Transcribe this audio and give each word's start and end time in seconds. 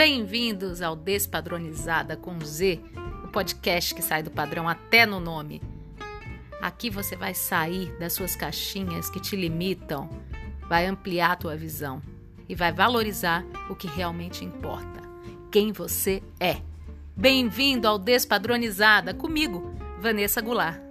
Bem-vindos 0.00 0.80
ao 0.80 0.96
Despadronizada 0.96 2.16
com 2.16 2.40
Z, 2.40 2.80
o 3.22 3.28
podcast 3.28 3.94
que 3.94 4.00
sai 4.00 4.22
do 4.22 4.30
padrão 4.30 4.66
até 4.66 5.04
no 5.04 5.20
nome. 5.20 5.60
Aqui 6.58 6.88
você 6.88 7.14
vai 7.14 7.34
sair 7.34 7.94
das 7.98 8.14
suas 8.14 8.34
caixinhas 8.34 9.10
que 9.10 9.20
te 9.20 9.36
limitam, 9.36 10.08
vai 10.66 10.86
ampliar 10.86 11.32
a 11.32 11.36
tua 11.36 11.54
visão 11.54 12.00
e 12.48 12.54
vai 12.54 12.72
valorizar 12.72 13.44
o 13.68 13.74
que 13.74 13.88
realmente 13.88 14.42
importa, 14.42 15.02
quem 15.52 15.70
você 15.70 16.22
é. 16.40 16.62
Bem-vindo 17.14 17.86
ao 17.86 17.98
Despadronizada 17.98 19.12
comigo, 19.12 19.74
Vanessa 20.00 20.40
Goulart. 20.40 20.89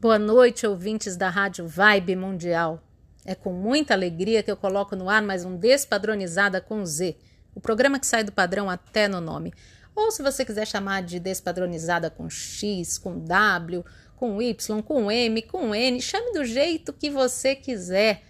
Boa 0.00 0.18
noite, 0.18 0.66
ouvintes 0.66 1.14
da 1.14 1.28
Rádio 1.28 1.68
Vibe 1.68 2.16
Mundial. 2.16 2.82
É 3.22 3.34
com 3.34 3.52
muita 3.52 3.92
alegria 3.92 4.42
que 4.42 4.50
eu 4.50 4.56
coloco 4.56 4.96
no 4.96 5.10
ar 5.10 5.20
mais 5.20 5.44
um 5.44 5.58
Despadronizada 5.58 6.58
com 6.58 6.86
Z, 6.86 7.18
o 7.54 7.60
programa 7.60 8.00
que 8.00 8.06
sai 8.06 8.24
do 8.24 8.32
padrão 8.32 8.70
até 8.70 9.06
no 9.06 9.20
nome. 9.20 9.52
Ou 9.94 10.10
se 10.10 10.22
você 10.22 10.42
quiser 10.42 10.66
chamar 10.66 11.02
de 11.02 11.20
Despadronizada 11.20 12.08
com 12.08 12.30
X, 12.30 12.96
com 12.96 13.18
W, 13.18 13.84
com 14.16 14.40
Y, 14.40 14.82
com 14.82 15.12
M, 15.12 15.42
com 15.42 15.74
N, 15.74 16.00
chame 16.00 16.32
do 16.32 16.46
jeito 16.46 16.94
que 16.94 17.10
você 17.10 17.54
quiser. 17.54 18.22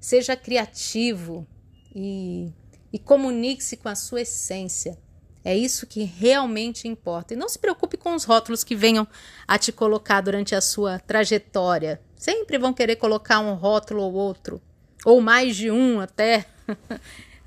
Seja 0.00 0.34
criativo 0.34 1.46
e, 1.94 2.50
e 2.90 2.98
comunique-se 2.98 3.76
com 3.76 3.90
a 3.90 3.94
sua 3.94 4.22
essência. 4.22 4.96
É 5.44 5.56
isso 5.56 5.86
que 5.86 6.04
realmente 6.04 6.86
importa. 6.86 7.34
E 7.34 7.36
não 7.36 7.48
se 7.48 7.58
preocupe 7.58 7.96
com 7.96 8.14
os 8.14 8.24
rótulos 8.24 8.62
que 8.62 8.76
venham 8.76 9.06
a 9.46 9.58
te 9.58 9.72
colocar 9.72 10.20
durante 10.20 10.54
a 10.54 10.60
sua 10.60 10.98
trajetória. 10.98 12.00
Sempre 12.16 12.58
vão 12.58 12.72
querer 12.72 12.96
colocar 12.96 13.40
um 13.40 13.54
rótulo 13.54 14.02
ou 14.02 14.12
outro, 14.12 14.60
ou 15.04 15.20
mais 15.20 15.56
de 15.56 15.70
um 15.70 16.00
até. 16.00 16.46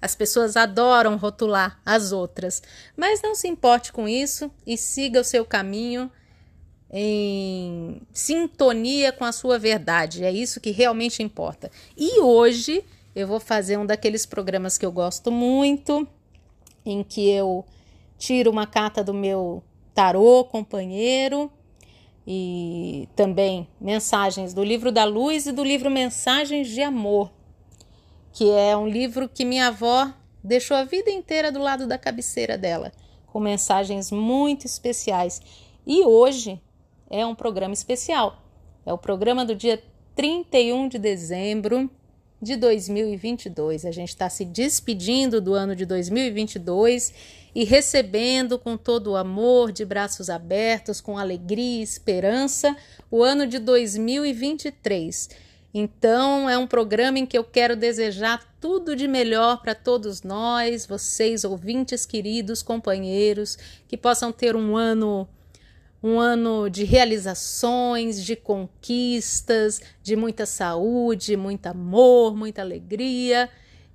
As 0.02 0.14
pessoas 0.14 0.56
adoram 0.56 1.18
rotular 1.18 1.80
as 1.84 2.12
outras, 2.12 2.62
mas 2.96 3.24
não 3.24 3.34
se 3.34 3.48
importe 3.48 3.92
com 3.92 4.08
isso 4.08 4.52
e 4.68 4.78
siga 4.78 5.22
o 5.22 5.24
seu 5.24 5.44
caminho 5.44 6.12
em 6.92 8.00
sintonia 8.14 9.12
com 9.12 9.26
a 9.26 9.32
sua 9.32 9.58
verdade. 9.58 10.24
É 10.24 10.32
isso 10.32 10.60
que 10.60 10.70
realmente 10.70 11.24
importa. 11.24 11.72
E 11.98 12.20
hoje 12.20 12.84
eu 13.16 13.26
vou 13.26 13.40
fazer 13.40 13.78
um 13.78 13.86
daqueles 13.86 14.28
programas 14.28 14.78
que 14.78 14.86
eu 14.86 14.92
gosto 14.92 15.32
muito, 15.32 16.08
em 16.86 17.04
que 17.04 17.28
eu 17.32 17.66
tiro 18.18 18.52
uma 18.52 18.66
carta 18.66 19.04
do 19.04 19.14
meu 19.14 19.64
tarô 19.94 20.44
companheiro 20.44 21.52
e 22.28 23.08
também 23.16 23.68
mensagens 23.80 24.54
do 24.54 24.64
livro 24.64 24.92
da 24.92 25.04
luz 25.04 25.46
e 25.46 25.52
do 25.52 25.64
livro 25.64 25.92
Mensagens 25.92 26.68
de 26.68 26.82
Amor, 26.82 27.32
que 28.34 28.50
é 28.50 28.76
um 28.76 28.88
livro 28.88 29.30
que 29.30 29.46
minha 29.46 29.68
avó 29.68 30.12
deixou 30.44 30.76
a 30.76 30.84
vida 30.84 31.10
inteira 31.10 31.52
do 31.52 31.60
lado 31.60 31.88
da 31.88 31.98
cabeceira 31.98 32.58
dela, 32.58 32.92
com 33.28 33.40
mensagens 33.40 34.12
muito 34.12 34.66
especiais. 34.66 35.42
E 35.86 36.04
hoje 36.04 36.62
é 37.10 37.26
um 37.26 37.36
programa 37.36 37.74
especial. 37.74 38.42
É 38.86 38.94
o 38.94 38.98
programa 38.98 39.46
do 39.46 39.56
dia 39.56 39.82
31 40.16 40.88
de 40.88 41.00
dezembro 41.00 41.90
de 42.42 42.56
2022. 42.56 43.86
A 43.86 43.92
gente 43.92 44.10
está 44.10 44.30
se 44.30 44.46
despedindo 44.46 45.40
do 45.40 45.54
ano 45.54 45.76
de 45.76 45.86
2022 45.86 47.14
e 47.54 47.64
recebendo 47.64 48.60
com 48.60 48.76
todo 48.76 49.12
o 49.12 49.16
amor, 49.16 49.72
de 49.72 49.86
braços 49.86 50.30
abertos, 50.30 51.00
com 51.00 51.18
alegria 51.18 51.80
e 51.80 51.84
esperança, 51.84 52.76
o 53.10 53.24
ano 53.24 53.48
de 53.48 53.60
2023. 53.60 55.30
Então, 55.74 56.50
é 56.50 56.58
um 56.58 56.68
programa 56.68 57.20
em 57.20 57.26
que 57.26 57.38
eu 57.38 57.44
quero 57.44 57.76
desejar 57.76 58.42
tudo 58.62 58.96
de 58.96 59.08
melhor 59.08 59.62
para 59.62 59.76
todos 59.76 60.22
nós, 60.22 60.86
vocês, 60.86 61.44
ouvintes 61.44 62.06
queridos, 62.06 62.64
companheiros, 62.64 63.58
que 63.88 63.98
possam 63.98 64.32
ter 64.32 64.56
um 64.56 64.78
ano 64.78 65.28
um 66.06 66.20
ano 66.20 66.70
de 66.70 66.84
realizações, 66.84 68.24
de 68.24 68.36
conquistas, 68.36 69.82
de 70.04 70.16
muita 70.16 70.46
saúde, 70.46 71.36
muito 71.36 71.66
amor, 71.66 72.36
muita 72.36 72.62
alegria 72.62 73.50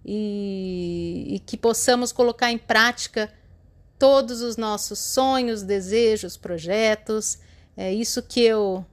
e, 0.05 1.37
e 1.37 1.39
que 1.39 1.57
possamos 1.57 2.11
colocar 2.11 2.51
em 2.51 2.59
prática 2.59 3.33
todos 3.97 4.43
os 4.43 4.57
nossos 4.57 4.99
sonhos, 4.99 5.63
desejos, 5.63 6.37
projetos. 6.37 7.39
É 7.77 7.95
isso 7.95 8.21
que 8.25 8.41
eu 8.41 8.85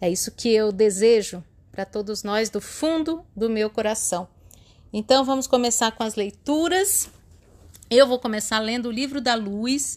é 0.00 0.10
isso 0.10 0.32
que 0.32 0.48
eu 0.48 0.72
desejo 0.72 1.44
para 1.70 1.84
todos 1.84 2.24
nós 2.24 2.50
do 2.50 2.60
fundo 2.60 3.24
do 3.36 3.48
meu 3.48 3.70
coração. 3.70 4.26
Então 4.92 5.24
vamos 5.24 5.46
começar 5.46 5.92
com 5.92 6.02
as 6.02 6.16
leituras. 6.16 7.08
Eu 7.88 8.04
vou 8.04 8.18
começar 8.18 8.58
lendo 8.58 8.86
o 8.86 8.92
livro 8.92 9.20
da 9.20 9.36
Luz, 9.36 9.96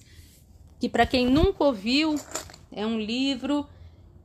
que 0.82 0.90
para 0.90 1.06
quem 1.06 1.28
nunca 1.28 1.64
ouviu, 1.64 2.20
é 2.72 2.84
um 2.84 3.00
livro 3.00 3.68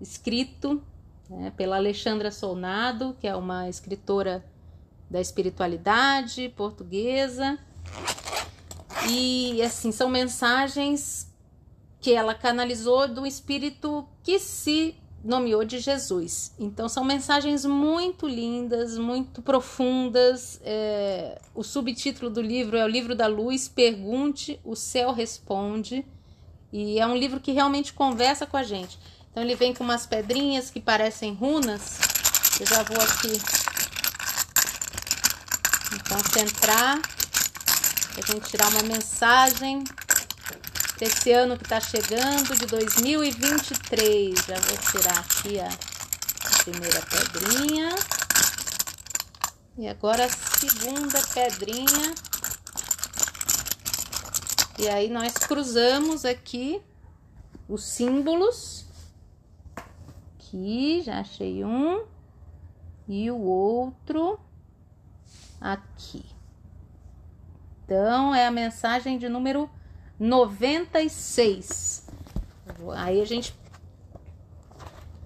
escrito 0.00 0.82
né, 1.28 1.52
pela 1.54 1.76
Alexandra 1.76 2.30
Solnado, 2.30 3.14
que 3.20 3.28
é 3.28 3.36
uma 3.36 3.68
escritora 3.68 4.42
da 5.10 5.20
espiritualidade 5.20 6.48
portuguesa. 6.56 7.58
E 9.10 9.60
assim, 9.60 9.92
são 9.92 10.08
mensagens 10.08 11.30
que 12.00 12.14
ela 12.14 12.34
canalizou 12.34 13.06
do 13.06 13.26
espírito 13.26 14.08
que 14.22 14.38
se 14.38 14.96
nomeou 15.22 15.62
de 15.62 15.78
Jesus. 15.78 16.54
Então, 16.58 16.88
são 16.88 17.04
mensagens 17.04 17.66
muito 17.66 18.26
lindas, 18.26 18.96
muito 18.96 19.42
profundas. 19.42 20.58
É, 20.64 21.38
o 21.54 21.62
subtítulo 21.62 22.30
do 22.30 22.40
livro 22.40 22.78
é 22.78 22.84
O 22.84 22.88
Livro 22.88 23.14
da 23.14 23.26
Luz 23.26 23.68
Pergunte, 23.68 24.58
o 24.64 24.74
Céu 24.74 25.12
Responde. 25.12 26.02
E 26.78 27.00
é 27.00 27.06
um 27.06 27.16
livro 27.16 27.40
que 27.40 27.52
realmente 27.52 27.94
conversa 27.94 28.44
com 28.44 28.58
a 28.58 28.62
gente. 28.62 28.98
Então, 29.30 29.42
ele 29.42 29.54
vem 29.54 29.72
com 29.72 29.82
umas 29.82 30.04
pedrinhas 30.04 30.68
que 30.68 30.78
parecem 30.78 31.32
runas. 31.32 31.98
Eu 32.60 32.66
já 32.66 32.82
vou 32.82 33.00
aqui 33.00 33.32
então 35.94 36.18
centrar 36.30 36.98
a 36.98 38.26
gente 38.30 38.50
tirar 38.50 38.68
uma 38.68 38.82
mensagem 38.82 39.84
desse 40.98 41.32
ano 41.32 41.56
que 41.56 41.64
está 41.64 41.80
chegando, 41.80 42.54
de 42.54 42.66
2023. 42.66 44.38
Já 44.46 44.60
vou 44.60 44.76
tirar 44.76 45.18
aqui 45.18 45.58
a, 45.58 45.68
primeira 46.62 47.00
pedrinha. 47.00 47.88
E 49.78 49.88
agora 49.88 50.26
a 50.26 50.28
segunda 50.28 51.22
pedrinha. 51.32 52.14
E 54.78 54.88
aí 54.88 55.08
nós 55.08 55.32
cruzamos 55.34 56.24
aqui 56.24 56.82
os 57.68 57.84
símbolos. 57.84 58.84
Aqui, 60.34 61.02
já 61.02 61.20
achei 61.20 61.64
um. 61.64 62.04
E 63.08 63.30
o 63.30 63.40
outro 63.40 64.38
aqui. 65.60 66.24
Então, 67.84 68.34
é 68.34 68.46
a 68.46 68.50
mensagem 68.50 69.16
de 69.18 69.28
número 69.28 69.70
96. 70.18 72.08
Aí 72.96 73.20
a 73.20 73.24
gente 73.24 73.54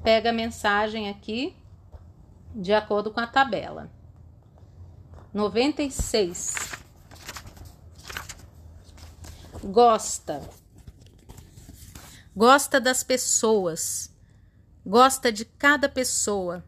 pega 0.02 0.30
a 0.30 0.32
mensagem 0.32 1.08
aqui 1.08 1.56
de 2.54 2.72
acordo 2.72 3.10
com 3.10 3.20
a 3.20 3.26
tabela. 3.26 3.90
96. 5.32 6.79
Gosta. 9.62 10.40
Gosta 12.34 12.80
das 12.80 13.02
pessoas. 13.02 14.10
Gosta 14.86 15.30
de 15.30 15.44
cada 15.44 15.86
pessoa, 15.86 16.64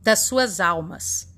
das 0.00 0.20
suas 0.20 0.60
almas. 0.60 1.28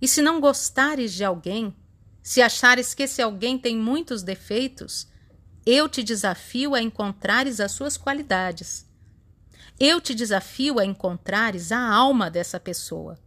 E 0.00 0.06
se 0.06 0.20
não 0.20 0.40
gostares 0.40 1.14
de 1.14 1.24
alguém, 1.24 1.74
se 2.22 2.42
achares 2.42 2.92
que 2.92 3.04
esse 3.04 3.22
alguém 3.22 3.58
tem 3.58 3.74
muitos 3.76 4.22
defeitos, 4.22 5.08
eu 5.64 5.88
te 5.88 6.02
desafio 6.02 6.74
a 6.74 6.82
encontrares 6.82 7.58
as 7.58 7.72
suas 7.72 7.96
qualidades. 7.96 8.86
Eu 9.80 10.02
te 10.02 10.14
desafio 10.14 10.78
a 10.78 10.84
encontrares 10.84 11.72
a 11.72 11.80
alma 11.80 12.30
dessa 12.30 12.60
pessoa. 12.60 13.18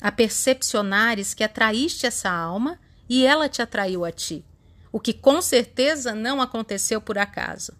A 0.00 0.10
percepcionares 0.10 1.34
que 1.34 1.44
atraíste 1.44 2.04
essa 2.04 2.30
alma 2.30 2.80
e 3.08 3.24
ela 3.24 3.48
te 3.48 3.62
atraiu 3.62 4.04
a 4.04 4.10
ti, 4.10 4.44
o 4.92 5.00
que 5.00 5.12
com 5.12 5.42
certeza 5.42 6.14
não 6.14 6.40
aconteceu 6.40 7.00
por 7.00 7.18
acaso. 7.18 7.72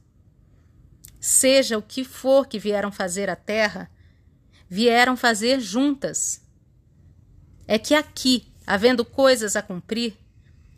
Seja 1.21 1.79
o 1.79 1.83
que 1.83 2.05
for 2.05 2.47
que 2.47 2.59
vieram 2.59 2.93
fazer 2.93 3.29
à 3.29 3.37
Terra, 3.37 3.91
vieram 4.69 5.17
fazer 5.17 5.61
juntas. 5.61 6.41
É 7.67 7.79
que 7.79 7.95
aqui, 7.95 8.53
havendo 8.67 9.05
coisas 9.05 9.57
a 9.57 9.63
cumprir, 9.63 10.17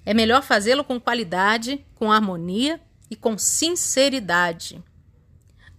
é 0.05 0.15
melhor 0.15 0.43
fazê-lo 0.43 0.85
com 0.85 0.99
qualidade, 0.99 1.85
com 1.95 2.11
harmonia 2.11 2.81
e 3.11 3.17
com 3.17 3.37
sinceridade. 3.37 4.83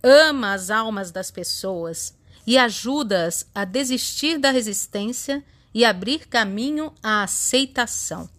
Ama 0.04 0.54
as 0.54 0.70
almas 0.70 1.12
das 1.12 1.32
pessoas 1.32 2.16
e 2.46 2.58
ajuda-as 2.58 3.50
a 3.54 3.66
desistir 3.66 4.38
da 4.38 4.52
resistência 4.52 5.44
e 5.74 5.84
abrir 5.86 6.28
caminho 6.28 6.94
à 7.02 7.24
aceitação. 7.24 8.30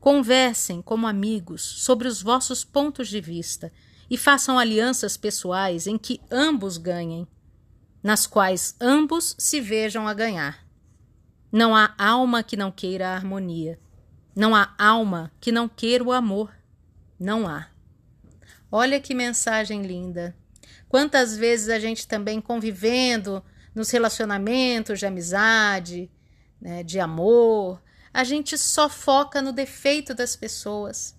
Conversem 0.00 0.80
como 0.80 1.06
amigos 1.06 1.60
sobre 1.60 2.08
os 2.08 2.22
vossos 2.22 2.64
pontos 2.64 3.06
de 3.08 3.20
vista 3.20 3.70
e 4.08 4.16
façam 4.16 4.58
alianças 4.58 5.18
pessoais 5.18 5.86
em 5.86 5.98
que 5.98 6.20
ambos 6.30 6.78
ganhem, 6.78 7.28
nas 8.02 8.26
quais 8.26 8.74
ambos 8.80 9.36
se 9.38 9.60
vejam 9.60 10.08
a 10.08 10.14
ganhar. 10.14 10.66
Não 11.52 11.76
há 11.76 11.94
alma 11.98 12.42
que 12.42 12.56
não 12.56 12.72
queira 12.72 13.08
a 13.08 13.14
harmonia. 13.14 13.78
Não 14.34 14.56
há 14.56 14.74
alma 14.78 15.30
que 15.38 15.52
não 15.52 15.68
queira 15.68 16.02
o 16.02 16.12
amor. 16.12 16.50
Não 17.18 17.46
há. 17.46 17.68
Olha 18.72 19.00
que 19.00 19.14
mensagem 19.14 19.82
linda. 19.82 20.34
Quantas 20.88 21.36
vezes 21.36 21.68
a 21.68 21.78
gente 21.78 22.08
também 22.08 22.40
convivendo 22.40 23.44
nos 23.74 23.90
relacionamentos 23.90 24.98
de 24.98 25.06
amizade, 25.06 26.10
né, 26.60 26.82
de 26.82 26.98
amor, 26.98 27.82
a 28.12 28.24
gente 28.24 28.58
só 28.58 28.88
foca 28.88 29.40
no 29.40 29.52
defeito 29.52 30.14
das 30.14 30.34
pessoas. 30.34 31.16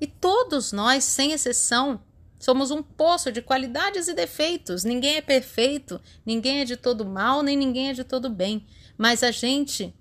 E 0.00 0.06
todos 0.06 0.72
nós, 0.72 1.04
sem 1.04 1.32
exceção, 1.32 2.02
somos 2.38 2.70
um 2.70 2.82
poço 2.82 3.30
de 3.30 3.40
qualidades 3.40 4.08
e 4.08 4.14
defeitos. 4.14 4.82
Ninguém 4.82 5.16
é 5.16 5.22
perfeito, 5.22 6.00
ninguém 6.26 6.60
é 6.60 6.64
de 6.64 6.76
todo 6.76 7.04
mal, 7.04 7.42
nem 7.42 7.56
ninguém 7.56 7.90
é 7.90 7.92
de 7.92 8.02
todo 8.02 8.28
bem. 8.28 8.66
Mas 8.98 9.22
a 9.22 9.30
gente, 9.30 9.94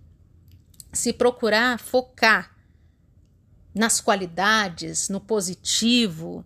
se 0.92 1.14
procurar 1.14 1.78
focar 1.78 2.56
nas 3.76 4.02
qualidades, 4.02 5.08
no 5.08 5.20
positivo, 5.20 6.46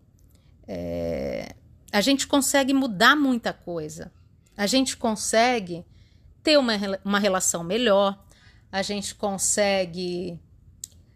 é, 0.67 1.55
a 1.91 2.01
gente 2.01 2.27
consegue 2.27 2.73
mudar 2.73 3.15
muita 3.15 3.53
coisa. 3.53 4.11
A 4.57 4.67
gente 4.67 4.97
consegue 4.97 5.85
ter 6.43 6.57
uma, 6.57 6.73
uma 7.03 7.19
relação 7.19 7.63
melhor, 7.63 8.24
a 8.71 8.81
gente 8.81 9.15
consegue 9.15 10.39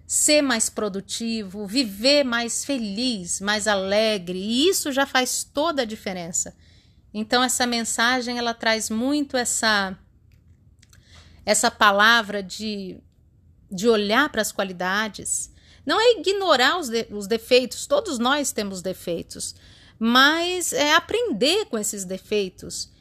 ser 0.08 0.42
mais 0.42 0.70
produtivo, 0.70 1.68
viver 1.68 2.24
mais 2.24 2.66
feliz, 2.66 3.40
mais 3.40 3.68
alegre, 3.68 4.40
e 4.40 4.68
isso 4.68 4.92
já 4.92 5.06
faz 5.06 5.44
toda 5.44 5.84
a 5.84 5.86
diferença. 5.86 6.56
Então 7.14 7.44
essa 7.44 7.68
mensagem 7.68 8.38
ela 8.38 8.54
traz 8.54 8.90
muito 8.90 9.38
essa 9.38 9.98
essa 11.46 11.70
palavra 11.70 12.42
de 12.42 12.98
de 13.72 13.88
olhar 13.88 14.30
para 14.30 14.42
as 14.42 14.52
qualidades, 14.52 15.52
não 15.86 16.02
é 16.02 16.20
ignorar 16.20 16.80
os, 16.80 16.90
de, 16.90 17.08
os 17.12 17.28
defeitos, 17.28 17.86
todos 17.86 18.18
nós 18.18 18.52
temos 18.52 18.82
defeitos, 18.82 19.56
mas 20.00 20.74
é 20.74 20.96
aprender 20.96 21.66
com 21.66 21.78
esses 21.78 22.04
defeitos 22.04 22.92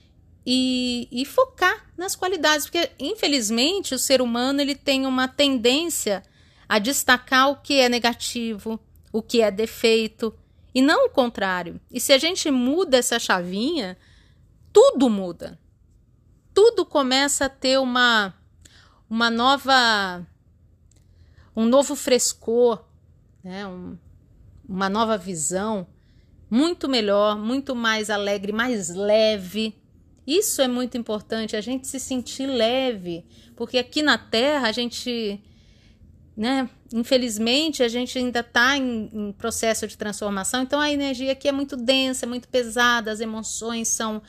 e, 0.50 1.06
e 1.12 1.26
focar 1.26 1.84
nas 1.94 2.16
qualidades, 2.16 2.64
porque 2.64 2.90
infelizmente 2.98 3.94
o 3.94 3.98
ser 3.98 4.22
humano 4.22 4.62
ele 4.62 4.74
tem 4.74 5.04
uma 5.04 5.28
tendência 5.28 6.22
a 6.66 6.78
destacar 6.78 7.50
o 7.50 7.56
que 7.56 7.74
é 7.74 7.86
negativo, 7.86 8.80
o 9.12 9.20
que 9.20 9.42
é 9.42 9.50
defeito, 9.50 10.34
e 10.74 10.80
não 10.80 11.04
o 11.04 11.10
contrário. 11.10 11.78
E 11.90 12.00
se 12.00 12.14
a 12.14 12.18
gente 12.18 12.50
muda 12.50 12.96
essa 12.96 13.18
chavinha, 13.18 13.98
tudo 14.72 15.10
muda. 15.10 15.60
Tudo 16.54 16.86
começa 16.86 17.44
a 17.44 17.50
ter 17.50 17.78
uma 17.78 18.32
uma 19.10 19.28
nova 19.28 20.26
um 21.54 21.66
novo 21.66 21.94
frescor, 21.94 22.82
né? 23.44 23.66
Um, 23.66 23.98
uma 24.66 24.88
nova 24.88 25.18
visão 25.18 25.86
muito 26.48 26.88
melhor, 26.88 27.36
muito 27.36 27.76
mais 27.76 28.08
alegre, 28.08 28.50
mais 28.50 28.88
leve. 28.88 29.78
Isso 30.28 30.60
é 30.60 30.68
muito 30.68 30.98
importante, 30.98 31.56
a 31.56 31.60
gente 31.62 31.88
se 31.88 31.98
sentir 31.98 32.44
leve, 32.44 33.24
porque 33.56 33.78
aqui 33.78 34.02
na 34.02 34.18
Terra 34.18 34.68
a 34.68 34.72
gente, 34.72 35.42
né, 36.36 36.68
infelizmente, 36.92 37.82
a 37.82 37.88
gente 37.88 38.18
ainda 38.18 38.40
está 38.40 38.76
em, 38.76 39.08
em, 39.10 39.32
processo 39.32 39.88
de 39.88 39.96
transformação, 39.96 40.62
então 40.62 40.78
a 40.78 40.92
energia 40.92 41.32
aqui 41.32 41.48
é 41.48 41.52
muito 41.52 41.78
densa, 41.78 42.26
é 42.26 42.28
muito 42.28 42.46
pesada, 42.46 43.10
as 43.10 43.20
emoções 43.20 43.88
são, 43.88 44.20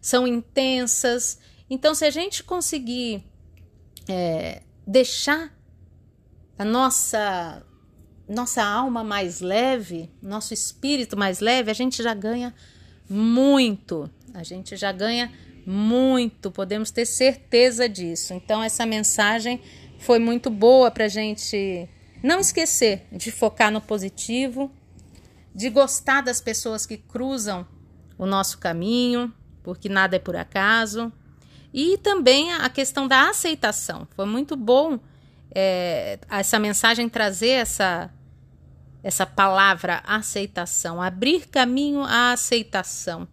são 0.00 0.28
intensas. 0.28 1.40
Então, 1.68 1.92
se 1.92 2.04
a 2.04 2.10
gente 2.10 2.44
conseguir 2.44 3.24
é, 4.08 4.62
deixar 4.86 5.52
a 6.56 6.64
nossa 6.64 7.66
nossa 8.28 8.62
alma 8.62 9.02
mais 9.02 9.40
leve, 9.40 10.08
nosso 10.22 10.54
espírito 10.54 11.16
mais 11.16 11.40
leve, 11.40 11.68
a 11.68 11.74
gente 11.74 12.00
já 12.00 12.14
ganha 12.14 12.54
muito. 13.08 14.08
A 14.34 14.42
gente 14.44 14.76
já 14.76 14.92
ganha 14.92 15.32
muito, 15.70 16.50
podemos 16.50 16.90
ter 16.90 17.04
certeza 17.04 17.86
disso. 17.86 18.32
Então, 18.32 18.62
essa 18.62 18.86
mensagem 18.86 19.60
foi 19.98 20.18
muito 20.18 20.48
boa 20.48 20.90
para 20.90 21.04
a 21.04 21.08
gente 21.08 21.86
não 22.22 22.40
esquecer 22.40 23.06
de 23.12 23.30
focar 23.30 23.70
no 23.70 23.80
positivo, 23.80 24.72
de 25.54 25.68
gostar 25.68 26.22
das 26.22 26.40
pessoas 26.40 26.86
que 26.86 26.96
cruzam 26.96 27.66
o 28.16 28.24
nosso 28.24 28.56
caminho, 28.56 29.30
porque 29.62 29.90
nada 29.90 30.16
é 30.16 30.18
por 30.18 30.36
acaso. 30.36 31.12
E 31.72 31.98
também 31.98 32.50
a 32.54 32.70
questão 32.70 33.06
da 33.06 33.28
aceitação. 33.28 34.08
Foi 34.16 34.24
muito 34.24 34.56
bom 34.56 34.98
é, 35.54 36.18
essa 36.30 36.58
mensagem 36.58 37.10
trazer 37.10 37.50
essa, 37.50 38.10
essa 39.02 39.26
palavra 39.26 40.02
aceitação, 40.06 41.02
abrir 41.02 41.46
caminho 41.46 42.02
à 42.04 42.32
aceitação. 42.32 43.28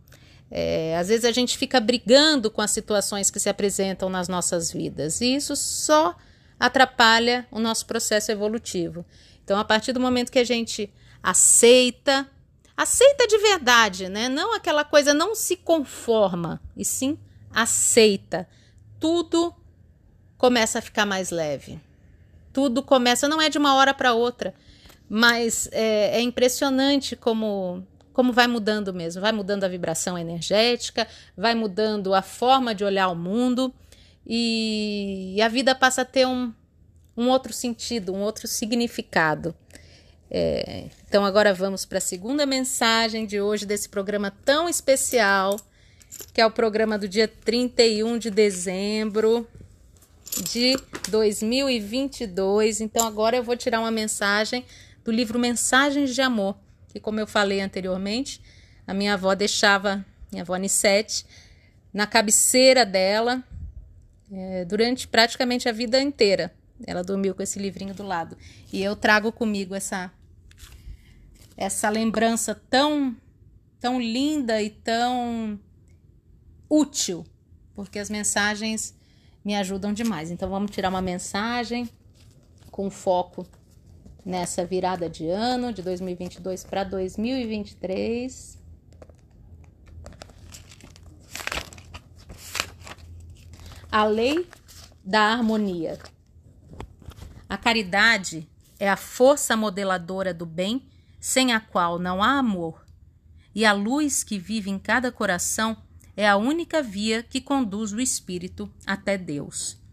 É, 0.49 0.95
às 0.97 1.07
vezes 1.07 1.25
a 1.25 1.31
gente 1.31 1.57
fica 1.57 1.79
brigando 1.79 2.51
com 2.51 2.61
as 2.61 2.71
situações 2.71 3.29
que 3.31 3.39
se 3.39 3.49
apresentam 3.49 4.09
nas 4.09 4.27
nossas 4.27 4.71
vidas 4.71 5.19
e 5.19 5.35
isso 5.35 5.55
só 5.55 6.15
atrapalha 6.59 7.47
o 7.51 7.59
nosso 7.59 7.85
processo 7.85 8.31
evolutivo. 8.31 9.05
Então, 9.43 9.59
a 9.59 9.65
partir 9.65 9.91
do 9.91 9.99
momento 9.99 10.31
que 10.31 10.39
a 10.39 10.43
gente 10.43 10.91
aceita, 11.21 12.27
aceita 12.75 13.27
de 13.27 13.37
verdade, 13.37 14.09
né? 14.09 14.29
Não 14.29 14.53
aquela 14.53 14.83
coisa, 14.83 15.13
não 15.13 15.35
se 15.35 15.55
conforma, 15.55 16.61
e 16.75 16.85
sim 16.85 17.17
aceita. 17.51 18.47
Tudo 18.99 19.53
começa 20.37 20.79
a 20.79 20.81
ficar 20.81 21.05
mais 21.05 21.29
leve. 21.29 21.79
Tudo 22.51 22.81
começa, 22.81 23.27
não 23.27 23.41
é 23.41 23.49
de 23.49 23.57
uma 23.57 23.75
hora 23.75 23.93
para 23.93 24.13
outra, 24.13 24.53
mas 25.09 25.67
é, 25.71 26.17
é 26.17 26.21
impressionante 26.21 27.15
como 27.15 27.85
como 28.15 28.31
vai 28.31 28.47
mudando 28.47 28.93
mesmo, 28.93 29.21
vai 29.21 29.33
mudando 29.33 29.65
a 29.65 29.67
vibração 29.67 30.17
energética, 30.17 31.05
vai 31.35 31.53
mudando 31.53 32.13
a 32.13 32.21
forma 32.21 32.73
de 32.73 32.81
olhar 32.85 33.09
o 33.09 33.15
mundo 33.15 33.73
e, 34.25 35.37
a 35.43 35.49
vida 35.49 35.75
passa 35.75 36.03
a 36.03 36.05
ter 36.05 36.25
um, 36.25 36.53
um 37.17 37.27
outro 37.27 37.51
sentido, 37.51 38.13
um 38.13 38.21
outro 38.21 38.47
significado. 38.47 39.53
É, 40.31 40.85
então, 41.05 41.25
agora 41.25 41.53
vamos 41.53 41.83
para 41.83 41.97
a 41.97 42.01
segunda 42.01 42.45
mensagem 42.45 43.25
de 43.25 43.41
hoje 43.41 43.65
desse 43.65 43.89
programa 43.89 44.31
tão 44.45 44.69
especial, 44.69 45.59
que 46.33 46.39
é 46.39 46.45
o 46.45 46.51
programa 46.51 46.97
do 46.97 47.09
dia 47.09 47.27
31 47.27 48.17
de 48.17 48.31
dezembro 48.31 49.45
de 50.53 50.77
2022. 51.09 52.79
Então, 52.79 53.05
agora 53.05 53.35
eu 53.35 53.43
vou 53.43 53.57
tirar 53.57 53.81
uma 53.81 53.91
mensagem 53.91 54.63
do 55.03 55.11
livro 55.11 55.37
Mensagens 55.37 56.15
de 56.15 56.21
Amor 56.21 56.55
que, 56.95 56.99
como 57.01 57.19
eu 57.19 57.27
falei 57.27 57.59
anteriormente, 57.59 58.41
a 58.87 58.93
minha 58.93 59.15
avó 59.15 59.35
deixava, 59.35 60.05
minha 60.31 60.43
avó 60.43 60.53
Anissete, 60.53 61.25
na 61.93 62.07
cabeceira 62.07 62.85
dela 62.85 63.43
é, 64.31 64.63
durante 64.63 65.05
praticamente 65.05 65.67
a 65.67 65.73
vida 65.73 66.01
inteira. 66.01 66.53
Ela 66.87 67.03
dormiu 67.03 67.35
com 67.35 67.43
esse 67.43 67.59
livrinho 67.59 67.93
do 67.93 68.01
lado. 68.01 68.37
E 68.71 68.81
eu 68.81 68.95
trago 68.95 69.29
comigo 69.29 69.75
essa 69.75 70.09
essa 71.57 71.89
lembrança 71.89 72.55
tão 72.69 73.13
tão 73.77 73.99
linda 73.99 74.61
e 74.61 74.69
tão 74.69 75.59
útil, 76.69 77.25
porque 77.73 77.99
as 77.99 78.09
mensagens 78.09 78.95
me 79.43 79.53
ajudam 79.53 79.91
demais. 79.91 80.31
Então 80.31 80.49
vamos 80.49 80.71
tirar 80.71 80.87
uma 80.87 81.01
mensagem 81.01 81.89
com 82.71 82.89
foco 82.89 83.45
nessa 84.25 84.65
virada 84.65 85.07
de 85.07 85.29
ano 85.29 85.71
de 85.71 85.83
2022 85.83 86.63
para 86.63 86.83
2023. 86.83 88.57
A 93.91 94.03
lei 94.03 94.49
da 95.03 95.21
harmonia. 95.21 95.99
A 97.47 97.55
caridade 97.55 98.49
é 98.79 98.89
a 98.89 98.97
força 98.97 99.55
modeladora 99.55 100.33
do 100.33 100.45
bem, 100.45 100.89
sem 101.19 101.53
a 101.53 101.59
qual 101.59 101.99
não 101.99 102.21
há 102.21 102.39
amor. 102.39 102.83
E 103.53 103.63
a 103.63 103.71
luz 103.71 104.23
que 104.23 104.39
vive 104.39 104.69
em 104.69 104.79
cada 104.79 105.11
coração 105.11 105.77
é 106.17 106.27
a 106.27 106.35
única 106.35 106.81
via 106.81 107.23
que 107.23 107.39
conduz 107.39 107.93
o 107.93 108.01
espírito 108.01 108.69
até 108.85 109.17
Deus. 109.17 109.84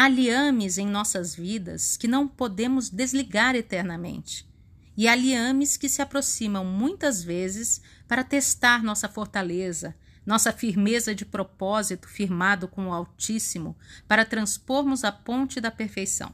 Há 0.00 0.06
liames 0.06 0.78
em 0.78 0.86
nossas 0.86 1.34
vidas 1.34 1.96
que 1.96 2.06
não 2.06 2.28
podemos 2.28 2.88
desligar 2.88 3.56
eternamente. 3.56 4.48
E 4.96 5.08
há 5.08 5.16
liames 5.16 5.76
que 5.76 5.88
se 5.88 6.00
aproximam 6.00 6.64
muitas 6.64 7.24
vezes 7.24 7.82
para 8.06 8.22
testar 8.22 8.80
nossa 8.84 9.08
fortaleza, 9.08 9.96
nossa 10.24 10.52
firmeza 10.52 11.16
de 11.16 11.24
propósito 11.24 12.06
firmado 12.06 12.68
com 12.68 12.86
o 12.86 12.92
Altíssimo 12.92 13.76
para 14.06 14.24
transpormos 14.24 15.02
a 15.02 15.10
ponte 15.10 15.60
da 15.60 15.68
perfeição. 15.68 16.32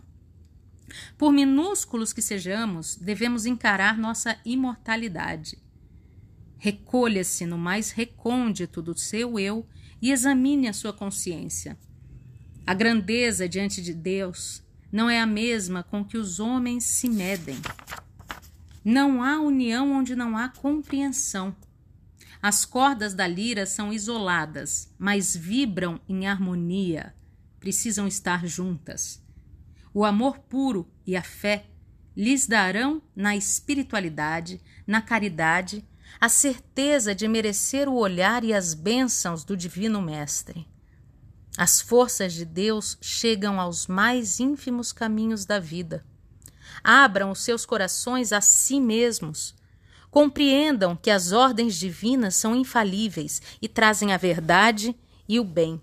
Por 1.16 1.32
minúsculos 1.32 2.12
que 2.12 2.20
sejamos, 2.20 2.96
devemos 2.96 3.46
encarar 3.46 3.96
nossa 3.96 4.36
imortalidade. 4.44 5.56
Recolha-se 6.58 7.46
no 7.46 7.56
mais 7.56 7.92
recôndito 7.92 8.82
do 8.82 8.94
seu 8.94 9.38
eu 9.38 9.66
e 10.02 10.12
examine 10.12 10.68
a 10.68 10.74
sua 10.74 10.92
consciência. 10.92 11.78
A 12.66 12.72
grandeza 12.72 13.46
diante 13.46 13.82
de 13.82 13.92
Deus 13.92 14.62
não 14.90 15.10
é 15.10 15.20
a 15.20 15.26
mesma 15.26 15.82
com 15.82 16.02
que 16.02 16.16
os 16.16 16.40
homens 16.40 16.84
se 16.84 17.10
medem. 17.10 17.60
Não 18.82 19.22
há 19.22 19.38
união 19.38 19.92
onde 19.92 20.16
não 20.16 20.34
há 20.34 20.48
compreensão. 20.48 21.54
As 22.40 22.64
cordas 22.64 23.12
da 23.12 23.26
lira 23.26 23.66
são 23.66 23.92
isoladas, 23.92 24.90
mas 24.98 25.36
vibram 25.36 26.00
em 26.08 26.26
harmonia. 26.26 27.14
Precisam 27.60 28.06
estar 28.06 28.46
juntas. 28.46 29.22
O 29.92 30.02
amor 30.02 30.38
puro 30.38 30.90
e 31.06 31.16
a 31.16 31.22
fé 31.22 31.66
lhes 32.16 32.46
darão 32.46 33.02
na 33.14 33.36
espiritualidade, 33.36 34.58
na 34.86 35.02
caridade, 35.02 35.84
a 36.18 36.30
certeza 36.30 37.14
de 37.14 37.28
merecer 37.28 37.90
o 37.90 37.96
olhar 37.96 38.42
e 38.42 38.54
as 38.54 38.72
bênçãos 38.72 39.44
do 39.44 39.54
Divino 39.54 40.00
Mestre. 40.00 40.66
As 41.56 41.80
forças 41.80 42.32
de 42.32 42.44
Deus 42.44 42.98
chegam 43.00 43.60
aos 43.60 43.86
mais 43.86 44.40
ínfimos 44.40 44.92
caminhos 44.92 45.44
da 45.44 45.60
vida. 45.60 46.04
Abram 46.82 47.30
os 47.30 47.42
seus 47.42 47.64
corações 47.64 48.32
a 48.32 48.40
si 48.40 48.80
mesmos. 48.80 49.54
Compreendam 50.10 50.96
que 50.96 51.10
as 51.10 51.30
ordens 51.30 51.76
divinas 51.76 52.34
são 52.34 52.56
infalíveis 52.56 53.40
e 53.62 53.68
trazem 53.68 54.12
a 54.12 54.16
verdade 54.16 54.96
e 55.28 55.38
o 55.38 55.44
bem. 55.44 55.80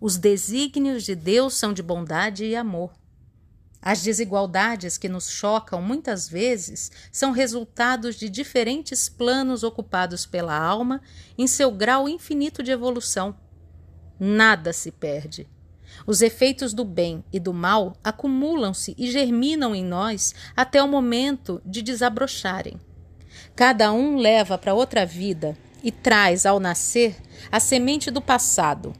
Os 0.00 0.16
desígnios 0.16 1.04
de 1.04 1.14
Deus 1.14 1.54
são 1.54 1.72
de 1.72 1.82
bondade 1.82 2.44
e 2.44 2.56
amor. 2.56 2.92
As 3.80 4.02
desigualdades 4.02 4.98
que 4.98 5.08
nos 5.08 5.30
chocam 5.30 5.80
muitas 5.80 6.28
vezes 6.28 6.90
são 7.12 7.30
resultados 7.30 8.16
de 8.16 8.28
diferentes 8.28 9.08
planos 9.08 9.62
ocupados 9.62 10.26
pela 10.26 10.56
alma 10.56 11.00
em 11.38 11.46
seu 11.46 11.70
grau 11.70 12.08
infinito 12.08 12.62
de 12.62 12.72
evolução. 12.72 13.36
Nada 14.18 14.72
se 14.72 14.90
perde. 14.90 15.46
Os 16.06 16.22
efeitos 16.22 16.72
do 16.72 16.84
bem 16.84 17.24
e 17.32 17.38
do 17.38 17.52
mal 17.52 17.94
acumulam-se 18.02 18.94
e 18.98 19.10
germinam 19.10 19.74
em 19.74 19.84
nós 19.84 20.34
até 20.56 20.82
o 20.82 20.88
momento 20.88 21.60
de 21.64 21.82
desabrocharem. 21.82 22.80
Cada 23.54 23.92
um 23.92 24.16
leva 24.16 24.58
para 24.58 24.74
outra 24.74 25.06
vida 25.06 25.56
e 25.82 25.92
traz, 25.92 26.46
ao 26.46 26.58
nascer, 26.58 27.16
a 27.50 27.60
semente 27.60 28.10
do 28.10 28.20
passado. 28.20 28.92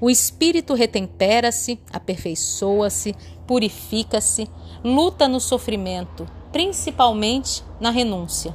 O 0.00 0.10
espírito 0.10 0.74
retempera-se, 0.74 1.78
aperfeiçoa-se 1.92 3.14
purifica-se, 3.46 4.48
luta 4.84 5.28
no 5.28 5.40
sofrimento, 5.40 6.28
principalmente 6.52 7.62
na 7.80 7.90
renúncia. 7.90 8.54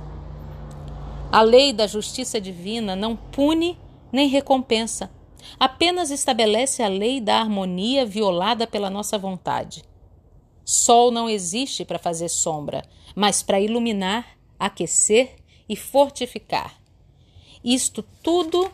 A 1.32 1.42
lei 1.42 1.72
da 1.72 1.88
justiça 1.88 2.42
divina 2.42 2.96
não 2.96 3.16
pune 3.16 3.80
nem 4.12 4.28
recompensa, 4.28 5.10
apenas 5.60 6.12
estabelece 6.12 6.84
a 6.84 6.88
lei 6.88 7.20
da 7.20 7.40
harmonia 7.40 8.06
violada 8.06 8.66
pela 8.66 8.90
nossa 8.90 9.18
vontade. 9.18 9.84
Sol 10.64 11.12
não 11.12 11.30
existe 11.30 11.84
para 11.84 12.00
fazer 12.00 12.30
sombra, 12.30 12.84
mas 13.16 13.44
para 13.44 13.60
iluminar, 13.60 14.38
aquecer 14.60 15.36
e 15.68 15.76
fortificar. 15.76 16.76
Isto 17.64 18.04
tudo 18.24 18.72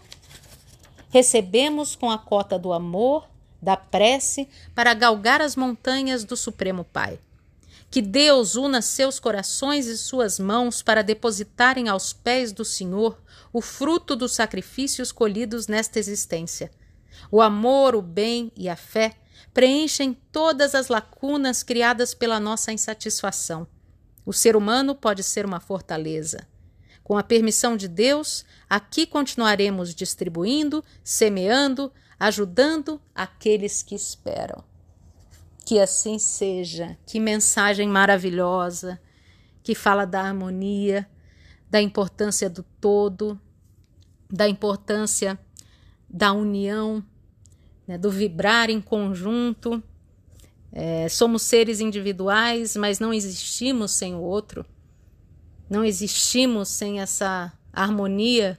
recebemos 1.09 1.95
com 1.95 2.09
a 2.11 2.17
cota 2.17 2.57
do 2.59 2.73
amor 2.73 3.27
da 3.61 3.75
prece 3.75 4.47
para 4.75 4.93
galgar 4.93 5.41
as 5.41 5.55
montanhas 5.55 6.23
do 6.23 6.37
Supremo 6.37 6.83
Pai. 6.83 7.19
Que 7.89 8.01
Deus 8.01 8.55
una 8.55 8.81
seus 8.81 9.19
corações 9.19 9.87
e 9.87 9.97
suas 9.97 10.39
mãos 10.39 10.81
para 10.81 11.01
depositarem 11.01 11.87
aos 11.87 12.11
pés 12.11 12.51
do 12.51 12.65
Senhor 12.65 13.21
o 13.53 13.61
fruto 13.61 14.15
dos 14.15 14.33
sacrifícios 14.35 15.11
colhidos 15.11 15.67
nesta 15.67 15.97
existência. 15.97 16.69
O 17.31 17.41
amor, 17.41 17.95
o 17.95 18.01
bem 18.01 18.51
e 18.55 18.67
a 18.67 18.75
fé 18.75 19.15
preenchem 19.53 20.13
todas 20.31 20.75
as 20.75 20.89
lacunas 20.89 21.63
criadas 21.63 22.13
pela 22.13 22.39
nossa 22.39 22.71
insatisfação. 22.71 23.65
O 24.25 24.33
ser 24.33 24.55
humano 24.55 24.93
pode 24.93 25.23
ser 25.23 25.45
uma 25.45 25.59
fortaleza. 25.59 26.45
Com 27.03 27.17
a 27.17 27.23
permissão 27.23 27.77
de 27.77 27.87
Deus, 27.87 28.43
aqui 28.69 29.07
continuaremos 29.07 29.95
distribuindo, 29.95 30.83
semeando, 31.01 31.91
ajudando 32.19 33.01
aqueles 33.15 33.81
que 33.81 33.95
esperam. 33.95 34.61
Que 35.67 35.81
assim 35.81 36.17
seja. 36.17 36.97
Que 37.05 37.19
mensagem 37.19 37.89
maravilhosa 37.89 38.97
que 39.61 39.75
fala 39.75 40.05
da 40.05 40.21
harmonia, 40.21 41.05
da 41.69 41.81
importância 41.81 42.49
do 42.49 42.63
todo, 42.79 43.37
da 44.31 44.47
importância 44.47 45.37
da 46.09 46.31
união, 46.31 47.03
né, 47.85 47.97
do 47.97 48.09
vibrar 48.09 48.69
em 48.69 48.79
conjunto. 48.79 49.83
É, 50.71 51.09
somos 51.09 51.41
seres 51.41 51.81
individuais, 51.81 52.77
mas 52.77 53.01
não 53.01 53.13
existimos 53.13 53.91
sem 53.91 54.15
o 54.15 54.21
outro. 54.21 54.65
Não 55.69 55.83
existimos 55.83 56.69
sem 56.69 57.01
essa 57.01 57.51
harmonia 57.73 58.57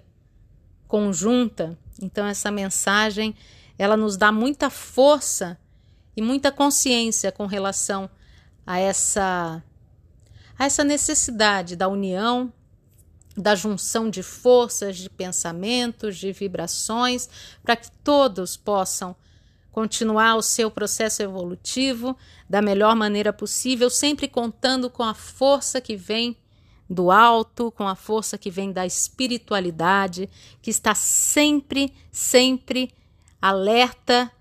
conjunta. 0.86 1.74
Então 2.02 2.26
essa 2.26 2.50
mensagem, 2.50 3.34
ela 3.78 3.96
nos 3.96 4.18
dá 4.18 4.30
muita 4.30 4.68
força 4.68 5.58
e 6.18 6.20
muita 6.20 6.50
consciência 6.50 7.30
com 7.30 7.46
relação 7.46 8.10
a 8.66 8.76
essa 8.76 9.62
a 10.58 10.64
essa 10.64 10.82
necessidade 10.82 11.76
da 11.76 11.86
união, 11.86 12.52
da 13.36 13.54
junção 13.54 14.10
de 14.10 14.24
forças, 14.24 14.96
de 14.96 15.08
pensamentos, 15.08 16.16
de 16.16 16.32
vibrações, 16.32 17.28
para 17.62 17.76
que 17.76 17.88
todos 18.02 18.56
possam 18.56 19.14
continuar 19.70 20.34
o 20.34 20.42
seu 20.42 20.72
processo 20.72 21.22
evolutivo 21.22 22.16
da 22.50 22.60
melhor 22.60 22.96
maneira 22.96 23.32
possível, 23.32 23.88
sempre 23.88 24.26
contando 24.26 24.90
com 24.90 25.04
a 25.04 25.14
força 25.14 25.80
que 25.80 25.94
vem 25.94 26.36
do 26.90 27.12
alto, 27.12 27.70
com 27.70 27.86
a 27.86 27.94
força 27.94 28.36
que 28.36 28.50
vem 28.50 28.72
da 28.72 28.84
espiritualidade, 28.84 30.28
que 30.60 30.70
está 30.70 30.96
sempre, 30.96 31.94
sempre 32.10 32.92
alerta 33.40 34.32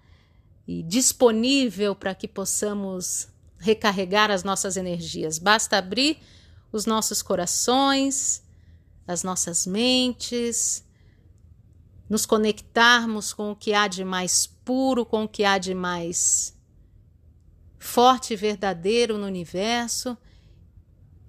e 0.67 0.83
disponível 0.83 1.95
para 1.95 2.13
que 2.13 2.27
possamos 2.27 3.27
recarregar 3.57 4.29
as 4.29 4.43
nossas 4.43 4.77
energias. 4.77 5.39
Basta 5.39 5.77
abrir 5.77 6.19
os 6.71 6.85
nossos 6.85 7.21
corações, 7.21 8.43
as 9.07 9.23
nossas 9.23 9.65
mentes, 9.65 10.83
nos 12.09 12.25
conectarmos 12.25 13.33
com 13.33 13.51
o 13.51 13.55
que 13.55 13.73
há 13.73 13.87
de 13.87 14.03
mais 14.03 14.45
puro, 14.45 15.05
com 15.05 15.23
o 15.23 15.27
que 15.27 15.43
há 15.43 15.57
de 15.57 15.73
mais 15.73 16.55
forte 17.79 18.33
e 18.33 18.35
verdadeiro 18.35 19.17
no 19.17 19.25
universo 19.25 20.17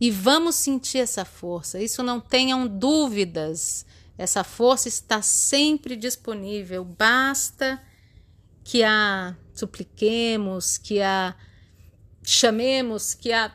e 0.01 0.11
vamos 0.11 0.55
sentir 0.55 0.99
essa 0.99 1.25
força. 1.25 1.81
Isso 1.81 2.03
não 2.03 2.21
tenham 2.21 2.67
dúvidas. 2.67 3.85
Essa 4.17 4.45
força 4.45 4.89
está 4.89 5.23
sempre 5.23 5.97
disponível. 5.97 6.85
Basta 6.85 7.83
que 8.69 8.85
a 8.85 9.35
supliquemos, 9.55 10.77
que 10.77 11.01
a 11.01 11.35
chamemos, 12.23 13.15
que 13.15 13.33
a 13.33 13.51